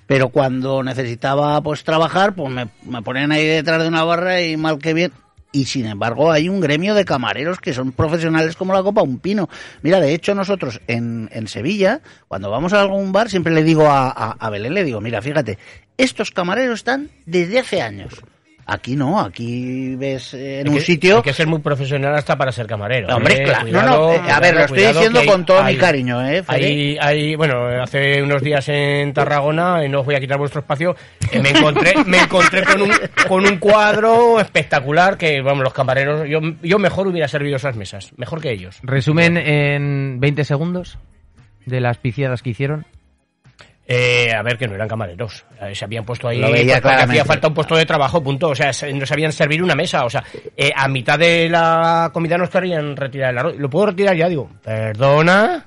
pero 0.06 0.28
cuando 0.28 0.82
necesitaba 0.82 1.60
pues 1.62 1.82
trabajar, 1.84 2.34
pues 2.34 2.52
me, 2.52 2.68
me 2.84 3.02
ponen 3.02 3.32
ahí 3.32 3.44
detrás 3.46 3.82
de 3.82 3.88
una 3.88 4.04
barra 4.04 4.40
y 4.42 4.56
mal 4.56 4.78
que 4.78 4.94
bien. 4.94 5.12
Y 5.56 5.64
sin 5.64 5.86
embargo 5.86 6.30
hay 6.30 6.50
un 6.50 6.60
gremio 6.60 6.94
de 6.94 7.06
camareros 7.06 7.60
que 7.60 7.72
son 7.72 7.92
profesionales 7.92 8.56
como 8.56 8.74
la 8.74 8.82
copa 8.82 9.00
un 9.00 9.18
pino. 9.18 9.48
Mira, 9.80 10.00
de 10.00 10.12
hecho 10.12 10.34
nosotros 10.34 10.82
en, 10.86 11.30
en 11.32 11.48
Sevilla, 11.48 12.02
cuando 12.28 12.50
vamos 12.50 12.74
a 12.74 12.82
algún 12.82 13.10
bar, 13.10 13.30
siempre 13.30 13.54
le 13.54 13.62
digo 13.62 13.86
a, 13.86 14.10
a, 14.10 14.32
a 14.32 14.50
Belén, 14.50 14.74
le 14.74 14.84
digo, 14.84 15.00
mira, 15.00 15.22
fíjate, 15.22 15.56
estos 15.96 16.30
camareros 16.30 16.80
están 16.80 17.08
desde 17.24 17.60
hace 17.60 17.80
años. 17.80 18.22
Aquí 18.68 18.96
no, 18.96 19.20
aquí 19.20 19.94
ves 19.94 20.34
eh, 20.34 20.60
en 20.60 20.66
Hay 20.66 20.72
un 20.72 20.78
que- 20.80 20.84
sitio... 20.84 21.16
Hay 21.18 21.22
que 21.22 21.32
ser 21.32 21.46
muy 21.46 21.60
profesional 21.60 22.12
hasta 22.16 22.36
para 22.36 22.50
ser 22.50 22.66
camarero. 22.66 23.14
Hombre, 23.14 23.34
¿eh? 23.40 23.44
claro. 23.44 23.62
Cuidado, 23.62 23.90
no, 23.90 24.06
no, 24.08 24.12
eh, 24.28 24.32
a 24.32 24.40
ver, 24.40 24.54
lo 24.56 24.60
estoy 24.64 24.86
diciendo 24.86 25.20
con 25.24 25.40
hay- 25.40 25.46
todo 25.46 25.62
mi 25.62 25.76
cariño, 25.76 26.26
¿eh? 26.28 26.42
Hay, 26.48 26.98
hay, 27.00 27.36
bueno, 27.36 27.66
hace 27.80 28.20
unos 28.24 28.42
días 28.42 28.68
en 28.68 29.12
Tarragona, 29.12 29.84
y 29.84 29.88
no 29.88 30.00
os 30.00 30.06
voy 30.06 30.16
a 30.16 30.20
quitar 30.20 30.36
vuestro 30.38 30.62
espacio, 30.62 30.96
eh, 31.30 31.38
me 31.38 31.50
encontré, 31.50 31.94
me 32.06 32.18
encontré 32.18 32.64
con 32.64 32.82
un, 32.82 32.90
con 33.28 33.46
un 33.46 33.58
cuadro 33.58 34.40
espectacular 34.40 35.16
que, 35.16 35.40
vamos, 35.42 35.62
los 35.62 35.72
camareros, 35.72 36.28
yo, 36.28 36.40
yo 36.60 36.78
mejor 36.80 37.06
hubiera 37.06 37.28
servido 37.28 37.54
esas 37.56 37.76
mesas, 37.76 38.10
mejor 38.16 38.40
que 38.40 38.50
ellos. 38.50 38.78
Resumen 38.82 39.36
en 39.36 40.18
20 40.18 40.44
segundos 40.44 40.98
de 41.66 41.80
las 41.80 41.98
piciadas 41.98 42.42
que 42.42 42.50
hicieron. 42.50 42.84
Eh, 43.88 44.32
a 44.34 44.42
ver, 44.42 44.58
que 44.58 44.66
no 44.66 44.74
eran 44.74 44.88
camareros. 44.88 45.44
Eh, 45.60 45.74
se 45.74 45.84
habían 45.84 46.04
puesto 46.04 46.26
ahí 46.26 46.40
porque 46.42 46.72
hacía 46.74 47.24
falta 47.24 47.48
un 47.48 47.54
puesto 47.54 47.76
de 47.76 47.86
trabajo, 47.86 48.20
punto. 48.22 48.48
O 48.48 48.54
sea, 48.54 48.72
se- 48.72 48.92
no 48.92 49.06
sabían 49.06 49.32
servir 49.32 49.62
una 49.62 49.74
mesa. 49.76 50.04
O 50.04 50.10
sea, 50.10 50.24
eh, 50.56 50.72
a 50.74 50.88
mitad 50.88 51.18
de 51.18 51.48
la 51.48 52.10
comida 52.12 52.36
nos 52.36 52.50
querían 52.50 52.96
retirar 52.96 53.30
el 53.30 53.38
arroz. 53.38 53.56
¿Lo 53.56 53.70
puedo 53.70 53.86
retirar 53.86 54.16
ya? 54.16 54.28
Digo, 54.28 54.50
perdona. 54.64 55.66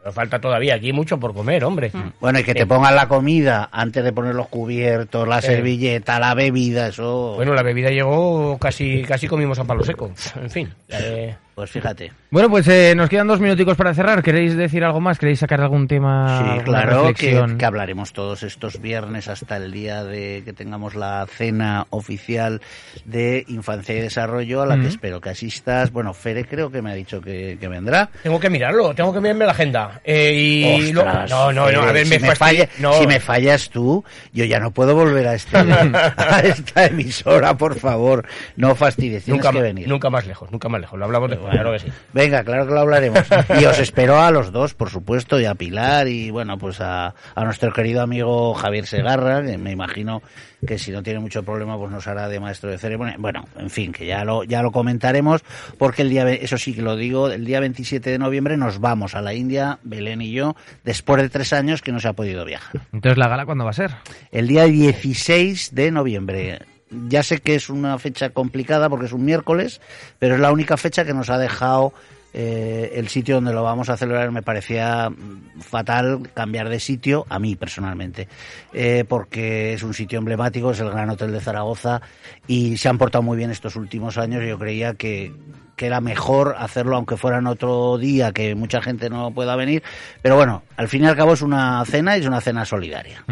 Pero 0.00 0.12
falta 0.12 0.40
todavía 0.40 0.76
aquí 0.76 0.92
mucho 0.92 1.18
por 1.18 1.34
comer, 1.34 1.64
hombre. 1.64 1.90
Bueno, 2.20 2.38
y 2.38 2.44
que 2.44 2.54
te 2.54 2.62
Eh, 2.62 2.66
pongan 2.66 2.94
la 2.94 3.08
comida 3.08 3.68
antes 3.70 4.02
de 4.04 4.12
poner 4.12 4.34
los 4.34 4.48
cubiertos, 4.48 5.26
la 5.28 5.40
Eh. 5.40 5.42
servilleta, 5.42 6.18
la 6.20 6.34
bebida, 6.34 6.86
eso... 6.88 7.34
Bueno, 7.34 7.52
la 7.52 7.62
bebida 7.64 7.90
llegó, 7.90 8.56
casi 8.58 9.02
casi 9.02 9.26
comimos 9.26 9.58
a 9.58 9.64
palo 9.64 9.82
seco. 9.84 10.10
En 10.40 10.50
fin. 10.50 10.72
eh, 10.88 11.36
Pues 11.58 11.72
fíjate. 11.72 12.12
Bueno, 12.30 12.48
pues 12.50 12.68
eh, 12.68 12.94
nos 12.94 13.08
quedan 13.10 13.26
dos 13.26 13.40
minuticos 13.40 13.76
para 13.76 13.92
cerrar. 13.92 14.22
¿Queréis 14.22 14.56
decir 14.56 14.84
algo 14.84 15.00
más? 15.00 15.18
¿Queréis 15.18 15.40
sacar 15.40 15.60
algún 15.60 15.88
tema? 15.88 16.54
Sí, 16.58 16.62
claro, 16.62 17.12
que, 17.12 17.64
hablaremos 17.64 18.12
todos 18.12 18.44
estos 18.44 18.80
viernes 18.80 19.26
hasta 19.26 19.56
el 19.56 19.72
día 19.72 20.04
de 20.04 20.42
que 20.44 20.52
tengamos 20.52 20.94
la 20.94 21.26
cena 21.26 21.88
oficial 21.90 22.60
de 23.04 23.44
Infancia 23.48 23.96
y 23.96 24.00
Desarrollo, 24.02 24.62
a 24.62 24.66
la 24.66 24.76
Mm. 24.76 24.82
que 24.82 24.86
espero 24.86 25.20
que 25.20 25.30
asistas. 25.30 25.90
Bueno, 25.90 26.14
Fere 26.14 26.44
creo 26.44 26.70
que 26.70 26.80
me 26.80 26.92
ha 26.92 26.94
dicho 26.94 27.20
que, 27.20 27.58
que 27.60 27.66
vendrá. 27.66 28.08
tengo 28.22 28.38
que 28.38 28.50
mirarlo, 28.50 28.94
tengo 28.94 29.12
que 29.12 29.20
mirarme 29.20 29.44
la 29.44 29.50
agenda. 29.50 30.00
Eh, 30.04 30.32
y 30.32 30.92
lo- 30.92 31.00
Ostras, 31.00 31.28
no, 31.30 31.52
no, 31.52 31.72
no, 31.72 31.80
a 31.82 31.90
ver, 31.90 32.06
si, 32.06 32.20
me, 32.20 32.36
falla- 32.36 32.68
no. 32.78 32.92
si 32.92 33.06
me 33.08 33.18
fallas 33.18 33.68
tú, 33.70 34.04
yo 34.32 34.44
ya 34.44 34.60
no 34.60 34.70
puedo 34.70 34.94
volver 34.94 35.26
a, 35.26 35.34
este, 35.34 35.56
a 36.16 36.40
esta 36.44 36.86
emisora, 36.86 37.56
por 37.56 37.74
favor. 37.80 38.24
No 38.54 38.76
fastidies, 38.76 39.24
tienes 39.24 39.42
nunca, 39.44 39.52
que 39.52 39.60
venir. 39.60 39.88
nunca 39.88 40.08
más 40.08 40.24
lejos, 40.24 40.52
nunca 40.52 40.68
más 40.68 40.80
lejos. 40.80 40.96
Lo 40.96 41.06
hablamos 41.06 41.30
después, 41.30 41.47
claro 41.50 41.72
que 41.72 41.78
sí. 41.80 41.88
Venga, 42.12 42.42
claro 42.44 42.66
que 42.66 42.72
lo 42.74 42.80
hablaremos. 42.80 43.20
Y 43.60 43.64
os 43.64 43.78
espero 43.78 44.20
a 44.20 44.30
los 44.30 44.52
dos, 44.52 44.74
por 44.74 44.90
supuesto, 44.90 45.40
y 45.40 45.44
a 45.44 45.54
Pilar 45.54 46.08
y 46.08 46.30
bueno, 46.30 46.58
pues 46.58 46.80
a, 46.80 47.14
a 47.34 47.44
nuestro 47.44 47.72
querido 47.72 48.02
amigo 48.02 48.54
Javier 48.54 48.86
Segarra, 48.86 49.42
que 49.42 49.58
me 49.58 49.70
imagino 49.72 50.22
que 50.66 50.76
si 50.78 50.90
no 50.90 51.02
tiene 51.04 51.20
mucho 51.20 51.44
problema, 51.44 51.78
pues 51.78 51.90
nos 51.92 52.06
hará 52.08 52.28
de 52.28 52.40
maestro 52.40 52.70
de 52.70 52.78
ceremonia. 52.78 53.14
Bueno, 53.18 53.44
en 53.58 53.70
fin, 53.70 53.92
que 53.92 54.06
ya 54.06 54.24
lo, 54.24 54.42
ya 54.44 54.60
lo 54.62 54.72
comentaremos, 54.72 55.42
porque 55.78 56.02
el 56.02 56.10
día, 56.10 56.24
ve- 56.24 56.40
eso 56.42 56.58
sí 56.58 56.74
que 56.74 56.82
lo 56.82 56.96
digo, 56.96 57.28
el 57.30 57.44
día 57.44 57.60
27 57.60 58.10
de 58.10 58.18
noviembre 58.18 58.56
nos 58.56 58.80
vamos 58.80 59.14
a 59.14 59.22
la 59.22 59.34
India, 59.34 59.78
Belén 59.84 60.20
y 60.20 60.32
yo, 60.32 60.56
después 60.82 61.22
de 61.22 61.28
tres 61.28 61.52
años 61.52 61.80
que 61.80 61.92
no 61.92 62.00
se 62.00 62.08
ha 62.08 62.12
podido 62.12 62.44
viajar. 62.44 62.80
Entonces, 62.92 63.18
¿la 63.18 63.28
gala 63.28 63.46
cuándo 63.46 63.64
va 63.64 63.70
a 63.70 63.74
ser? 63.74 63.92
El 64.32 64.48
día 64.48 64.64
16 64.64 65.74
de 65.74 65.90
noviembre. 65.92 66.58
Ya 66.90 67.22
sé 67.22 67.38
que 67.38 67.54
es 67.54 67.68
una 67.68 67.98
fecha 67.98 68.30
complicada 68.30 68.88
porque 68.88 69.06
es 69.06 69.12
un 69.12 69.24
miércoles, 69.24 69.80
pero 70.18 70.34
es 70.34 70.40
la 70.40 70.52
única 70.52 70.76
fecha 70.76 71.04
que 71.04 71.14
nos 71.14 71.30
ha 71.30 71.38
dejado 71.38 71.92
eh, 72.34 72.92
el 72.94 73.08
sitio 73.08 73.36
donde 73.36 73.52
lo 73.52 73.62
vamos 73.62 73.88
a 73.88 73.96
celebrar. 73.96 74.30
Me 74.30 74.42
parecía 74.42 75.10
mm, 75.10 75.60
fatal 75.60 76.30
cambiar 76.34 76.68
de 76.68 76.78
sitio, 76.78 77.26
a 77.28 77.38
mí 77.38 77.56
personalmente, 77.56 78.28
eh, 78.72 79.04
porque 79.08 79.72
es 79.72 79.82
un 79.82 79.94
sitio 79.94 80.18
emblemático, 80.18 80.70
es 80.70 80.80
el 80.80 80.90
Gran 80.90 81.10
Hotel 81.10 81.32
de 81.32 81.40
Zaragoza 81.40 82.00
y 82.46 82.76
se 82.76 82.88
han 82.88 82.98
portado 82.98 83.22
muy 83.22 83.36
bien 83.36 83.50
estos 83.50 83.76
últimos 83.76 84.18
años. 84.18 84.44
Yo 84.44 84.58
creía 84.58 84.94
que, 84.94 85.32
que 85.74 85.86
era 85.86 86.00
mejor 86.00 86.56
hacerlo 86.58 86.96
aunque 86.96 87.16
fuera 87.16 87.38
en 87.38 87.46
otro 87.46 87.96
día, 87.98 88.32
que 88.32 88.54
mucha 88.54 88.82
gente 88.82 89.08
no 89.08 89.30
pueda 89.32 89.56
venir. 89.56 89.82
Pero 90.20 90.36
bueno, 90.36 90.62
al 90.76 90.88
fin 90.88 91.04
y 91.04 91.06
al 91.06 91.16
cabo 91.16 91.32
es 91.32 91.42
una 91.42 91.82
cena 91.86 92.16
y 92.16 92.20
es 92.20 92.26
una 92.26 92.40
cena 92.40 92.64
solidaria. 92.64 93.24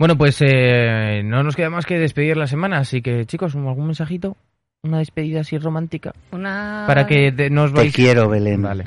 Bueno, 0.00 0.16
pues 0.16 0.38
eh, 0.40 1.20
no 1.22 1.42
nos 1.42 1.54
queda 1.54 1.68
más 1.68 1.84
que 1.84 1.98
despedir 1.98 2.34
la 2.38 2.46
semana, 2.46 2.78
así 2.78 3.02
que 3.02 3.26
chicos, 3.26 3.54
¿algún 3.54 3.84
mensajito? 3.84 4.34
Una 4.82 4.96
despedida 5.00 5.40
así 5.42 5.58
romántica. 5.58 6.14
Una... 6.32 6.84
Para 6.86 7.06
que 7.06 7.30
te- 7.30 7.50
nos 7.50 7.70
Te 7.74 7.80
vais... 7.80 7.94
quiero, 7.94 8.30
Belén. 8.30 8.62
Vale. 8.62 8.84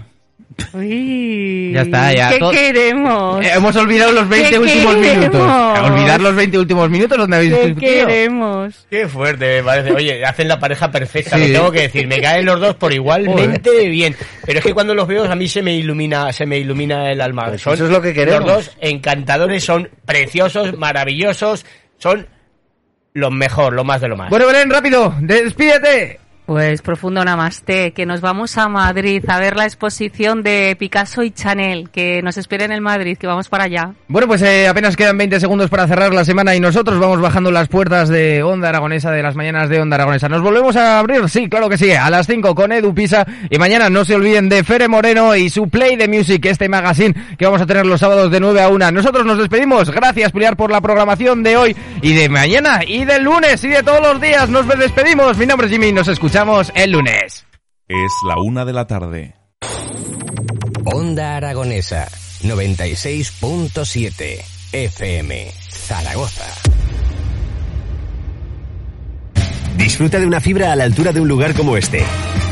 Uy, 0.74 1.72
Ya 1.74 1.82
está, 1.82 2.14
ya, 2.14 2.30
¿Qué 2.30 2.40
todo- 2.40 2.52
queremos? 2.52 3.46
Eh, 3.46 3.52
hemos 3.56 3.76
olvidado 3.76 4.12
los 4.12 4.28
20 4.30 4.50
¿Qué 4.50 4.60
últimos 4.60 4.96
queremos? 4.96 5.18
minutos. 5.18 5.82
Olvidar 5.92 6.22
los 6.22 6.36
20 6.36 6.58
últimos 6.60 6.90
minutos 6.90 7.18
donde 7.18 7.38
habéis 7.38 7.54
¿Qué 7.54 7.76
queremos? 7.76 8.88
Qué 8.90 9.08
fuerte 9.08 9.58
me 9.58 9.64
parece. 9.64 9.92
Oye, 9.94 10.26
hacen 10.26 10.48
la 10.48 10.60
pareja 10.60 10.92
perfecta, 10.92 11.38
Sí. 11.38 11.48
lo 11.48 11.54
tengo 11.60 11.72
que 11.72 11.82
decir. 11.82 12.08
Me 12.08 12.20
caen 12.22 12.46
los 12.46 12.60
dos 12.60 12.76
por 12.76 12.94
igualmente 12.94 13.88
bien. 13.90 14.16
Pero 14.46 14.60
es 14.60 14.66
que 14.66 14.74
cuando 14.74 14.94
los 14.96 15.08
veo 15.08 15.24
a 15.32 15.36
mí 15.36 15.48
se 15.48 15.62
me 15.62 15.74
ilumina, 15.76 16.32
se 16.34 16.46
me 16.46 16.58
ilumina 16.58 17.12
el 17.12 17.22
alma. 17.22 17.46
Pues 17.48 17.62
eso 17.68 17.74
es 17.86 17.92
lo 17.92 18.02
que 18.02 18.14
queremos. 18.14 18.46
Los 18.46 18.66
dos 18.66 18.78
encantadores, 18.82 19.64
son 19.64 19.90
preciosos, 20.06 20.78
maravillosos, 20.78 21.66
son 21.98 22.28
lo 23.14 23.30
mejor, 23.30 23.74
lo 23.74 23.84
más 23.84 24.02
de 24.02 24.08
lo 24.08 24.18
más. 24.18 24.30
Bueno, 24.30 24.48
Belén, 24.48 24.70
rápido, 24.70 25.14
despídete. 25.22 26.20
Pues 26.46 26.82
profundo 26.82 27.24
namaste, 27.24 27.92
que 27.92 28.06
nos 28.06 28.20
vamos 28.20 28.58
a 28.58 28.68
Madrid 28.68 29.24
a 29.30 29.40
ver 29.40 29.56
la 29.56 29.64
exposición 29.64 30.44
de 30.44 30.76
Picasso 30.78 31.24
y 31.24 31.32
Chanel, 31.32 31.90
que 31.90 32.22
nos 32.22 32.38
esperen 32.38 32.74
en 32.74 32.84
Madrid, 32.84 33.18
que 33.18 33.28
vamos 33.28 33.48
para 33.48 33.64
allá. 33.64 33.94
Bueno, 34.10 34.28
pues 34.28 34.42
eh, 34.42 34.68
apenas 34.68 34.98
quedan 34.98 35.18
20 35.18 35.40
segundos 35.40 35.70
para 35.70 35.88
cerrar 35.88 36.14
la 36.14 36.26
semana 36.26 36.54
y 36.54 36.60
nosotros 36.60 37.00
vamos 37.00 37.22
bajando 37.22 37.50
las 37.50 37.70
puertas 37.70 38.10
de 38.10 38.44
Onda 38.44 38.68
Aragonesa, 38.68 39.10
de 39.12 39.24
las 39.24 39.38
mañanas 39.38 39.70
de 39.70 39.80
Onda 39.80 39.96
Aragonesa. 39.96 40.28
¿Nos 40.28 40.42
volvemos 40.42 40.76
a 40.76 41.00
abrir? 41.00 41.30
Sí, 41.30 41.48
claro 41.48 41.70
que 41.70 41.78
sí, 41.78 41.94
a 41.94 42.10
las 42.10 42.28
5 42.28 42.54
con 42.54 42.74
Edu 42.74 42.94
Pisa. 42.94 43.26
Y 43.50 43.58
mañana 43.58 43.90
no 43.90 44.04
se 44.04 44.16
olviden 44.16 44.50
de 44.50 44.66
Fere 44.66 44.90
Moreno 44.90 45.38
y 45.38 45.50
su 45.50 45.70
Play 45.70 45.96
de 45.96 46.10
Music, 46.10 46.46
este 46.46 46.68
magazine 46.68 47.16
que 47.38 47.46
vamos 47.46 47.62
a 47.62 47.66
tener 47.66 47.86
los 47.86 48.02
sábados 48.02 48.30
de 48.30 48.42
9 48.42 48.62
a 48.62 48.68
1. 48.68 48.92
Nosotros 48.92 49.26
nos 49.26 49.38
despedimos. 49.38 49.90
Gracias, 49.92 50.34
Pilar, 50.34 50.58
por 50.58 50.72
la 50.72 50.82
programación 50.82 51.42
de 51.42 51.56
hoy 51.56 51.76
y 52.02 52.14
de 52.14 52.28
mañana 52.28 52.82
y 52.86 53.06
del 53.06 53.24
lunes 53.24 53.64
y 53.64 53.70
de 53.70 53.82
todos 53.82 54.02
los 54.02 54.20
días. 54.20 54.50
Nos 54.50 54.68
despedimos. 54.68 55.38
Mi 55.38 55.46
nombre 55.46 55.68
es 55.68 55.72
Jimmy 55.72 55.88
y 55.88 55.94
nos 55.94 56.10
escuchamos 56.10 56.33
el 56.74 56.92
lunes. 56.92 57.46
Es 57.88 58.12
la 58.28 58.42
una 58.42 58.66
de 58.66 58.74
la 58.74 58.88
tarde. 58.88 59.36
Onda 60.84 61.38
Aragonesa 61.38 62.08
96.7 62.42 64.44
FM 64.72 65.52
Zaragoza. 65.70 66.48
Disfruta 69.78 70.20
de 70.20 70.26
una 70.26 70.42
fibra 70.42 70.72
a 70.72 70.76
la 70.76 70.86
altura 70.86 71.12
de 71.12 71.22
un 71.22 71.28
lugar 71.28 71.54
como 71.54 71.78
este. 71.78 72.04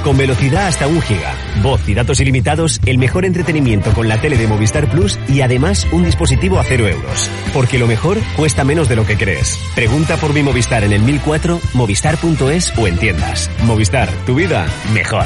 Con 0.04 0.18
velocidad 0.18 0.66
hasta 0.66 0.88
un 0.88 1.00
giga, 1.02 1.36
voz 1.62 1.88
y 1.88 1.94
datos 1.94 2.20
ilimitados, 2.20 2.82
el 2.88 2.98
mejor 2.98 3.24
entretenimiento 3.24 3.94
con 3.94 4.08
la 4.08 4.20
tele 4.20 4.36
de 4.36 4.48
Movistar 4.48 4.90
Plus 4.90 5.20
y 5.28 5.42
además 5.42 5.88
un 5.92 6.04
dispositivo 6.04 6.60
a 6.60 6.64
cero 6.64 6.88
euros. 6.88 7.30
Porque 7.54 7.78
lo 7.78 7.86
mejor 7.86 8.18
cuesta 8.36 8.64
menos 8.64 8.90
de 8.90 8.96
lo 8.96 9.06
que 9.06 9.18
crees. 9.18 9.60
Pregunta 9.76 10.18
por 10.18 10.34
mi 10.34 10.42
Movistar 10.42 10.84
en 10.84 10.94
el 10.94 11.04
1004, 11.04 11.60
movistar.es 11.76 12.78
o 12.78 12.88
en 12.88 12.98
tiendas. 12.98 13.52
Movistar, 13.64 14.10
tu 14.26 14.36
vida 14.36 14.66
mejor. 14.92 15.26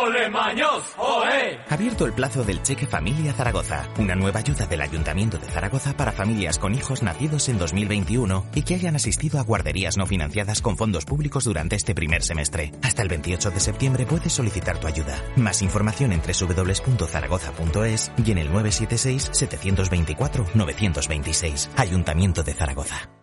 Abierto 1.69 2.05
el 2.05 2.13
plazo 2.13 2.43
del 2.43 2.61
Cheque 2.61 2.85
Familia 2.85 3.33
Zaragoza, 3.33 3.87
una 3.97 4.15
nueva 4.15 4.39
ayuda 4.39 4.65
del 4.65 4.81
Ayuntamiento 4.81 5.37
de 5.37 5.47
Zaragoza 5.47 5.95
para 5.95 6.11
familias 6.11 6.59
con 6.59 6.75
hijos 6.75 7.01
nacidos 7.01 7.49
en 7.49 7.57
2021 7.57 8.45
y 8.55 8.63
que 8.63 8.75
hayan 8.75 8.95
asistido 8.95 9.39
a 9.39 9.43
guarderías 9.43 9.97
no 9.97 10.05
financiadas 10.05 10.61
con 10.61 10.77
fondos 10.77 11.05
públicos 11.05 11.45
durante 11.45 11.75
este 11.75 11.95
primer 11.95 12.23
semestre. 12.23 12.71
Hasta 12.81 13.01
el 13.01 13.09
28 13.09 13.51
de 13.51 13.59
septiembre 13.59 14.05
puedes 14.05 14.33
solicitar 14.33 14.79
tu 14.79 14.87
ayuda. 14.87 15.17
Más 15.35 15.61
información 15.61 16.11
en 16.11 16.21
www.zaragoza.es 16.21 18.11
y 18.23 18.31
en 18.31 18.37
el 18.37 18.47
976 18.47 19.29
724 19.31 20.45
926. 20.53 21.69
Ayuntamiento 21.77 22.43
de 22.43 22.53
Zaragoza. 22.53 23.20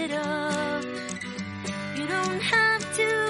It 0.00 0.12
up. 0.12 0.84
You 1.96 2.06
don't 2.06 2.40
have 2.40 2.96
to 2.96 3.29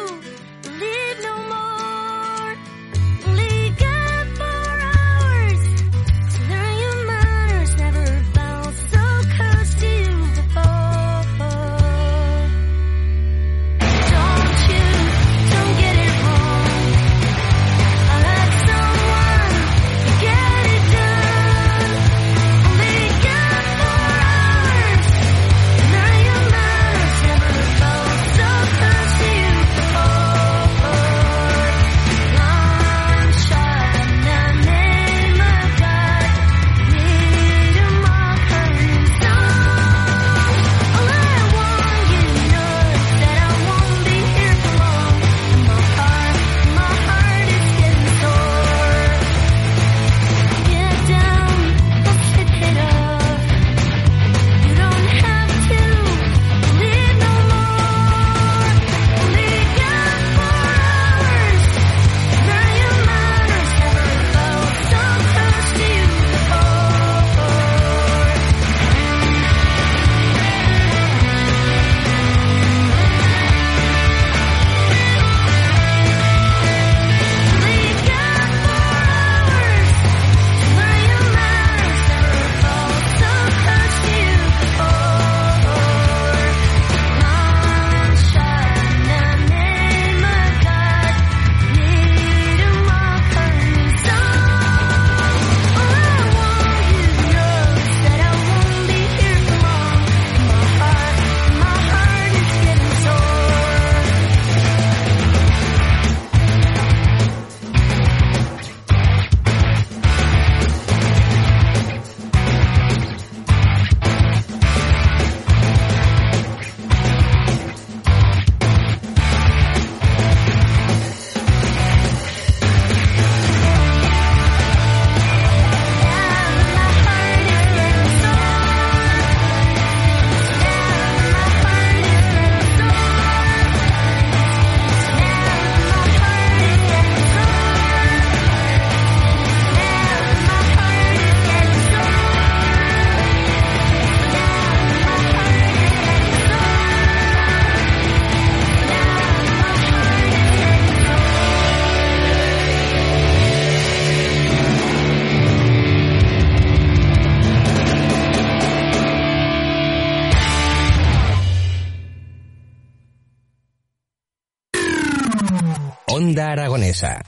Aragonesa. 166.91 167.23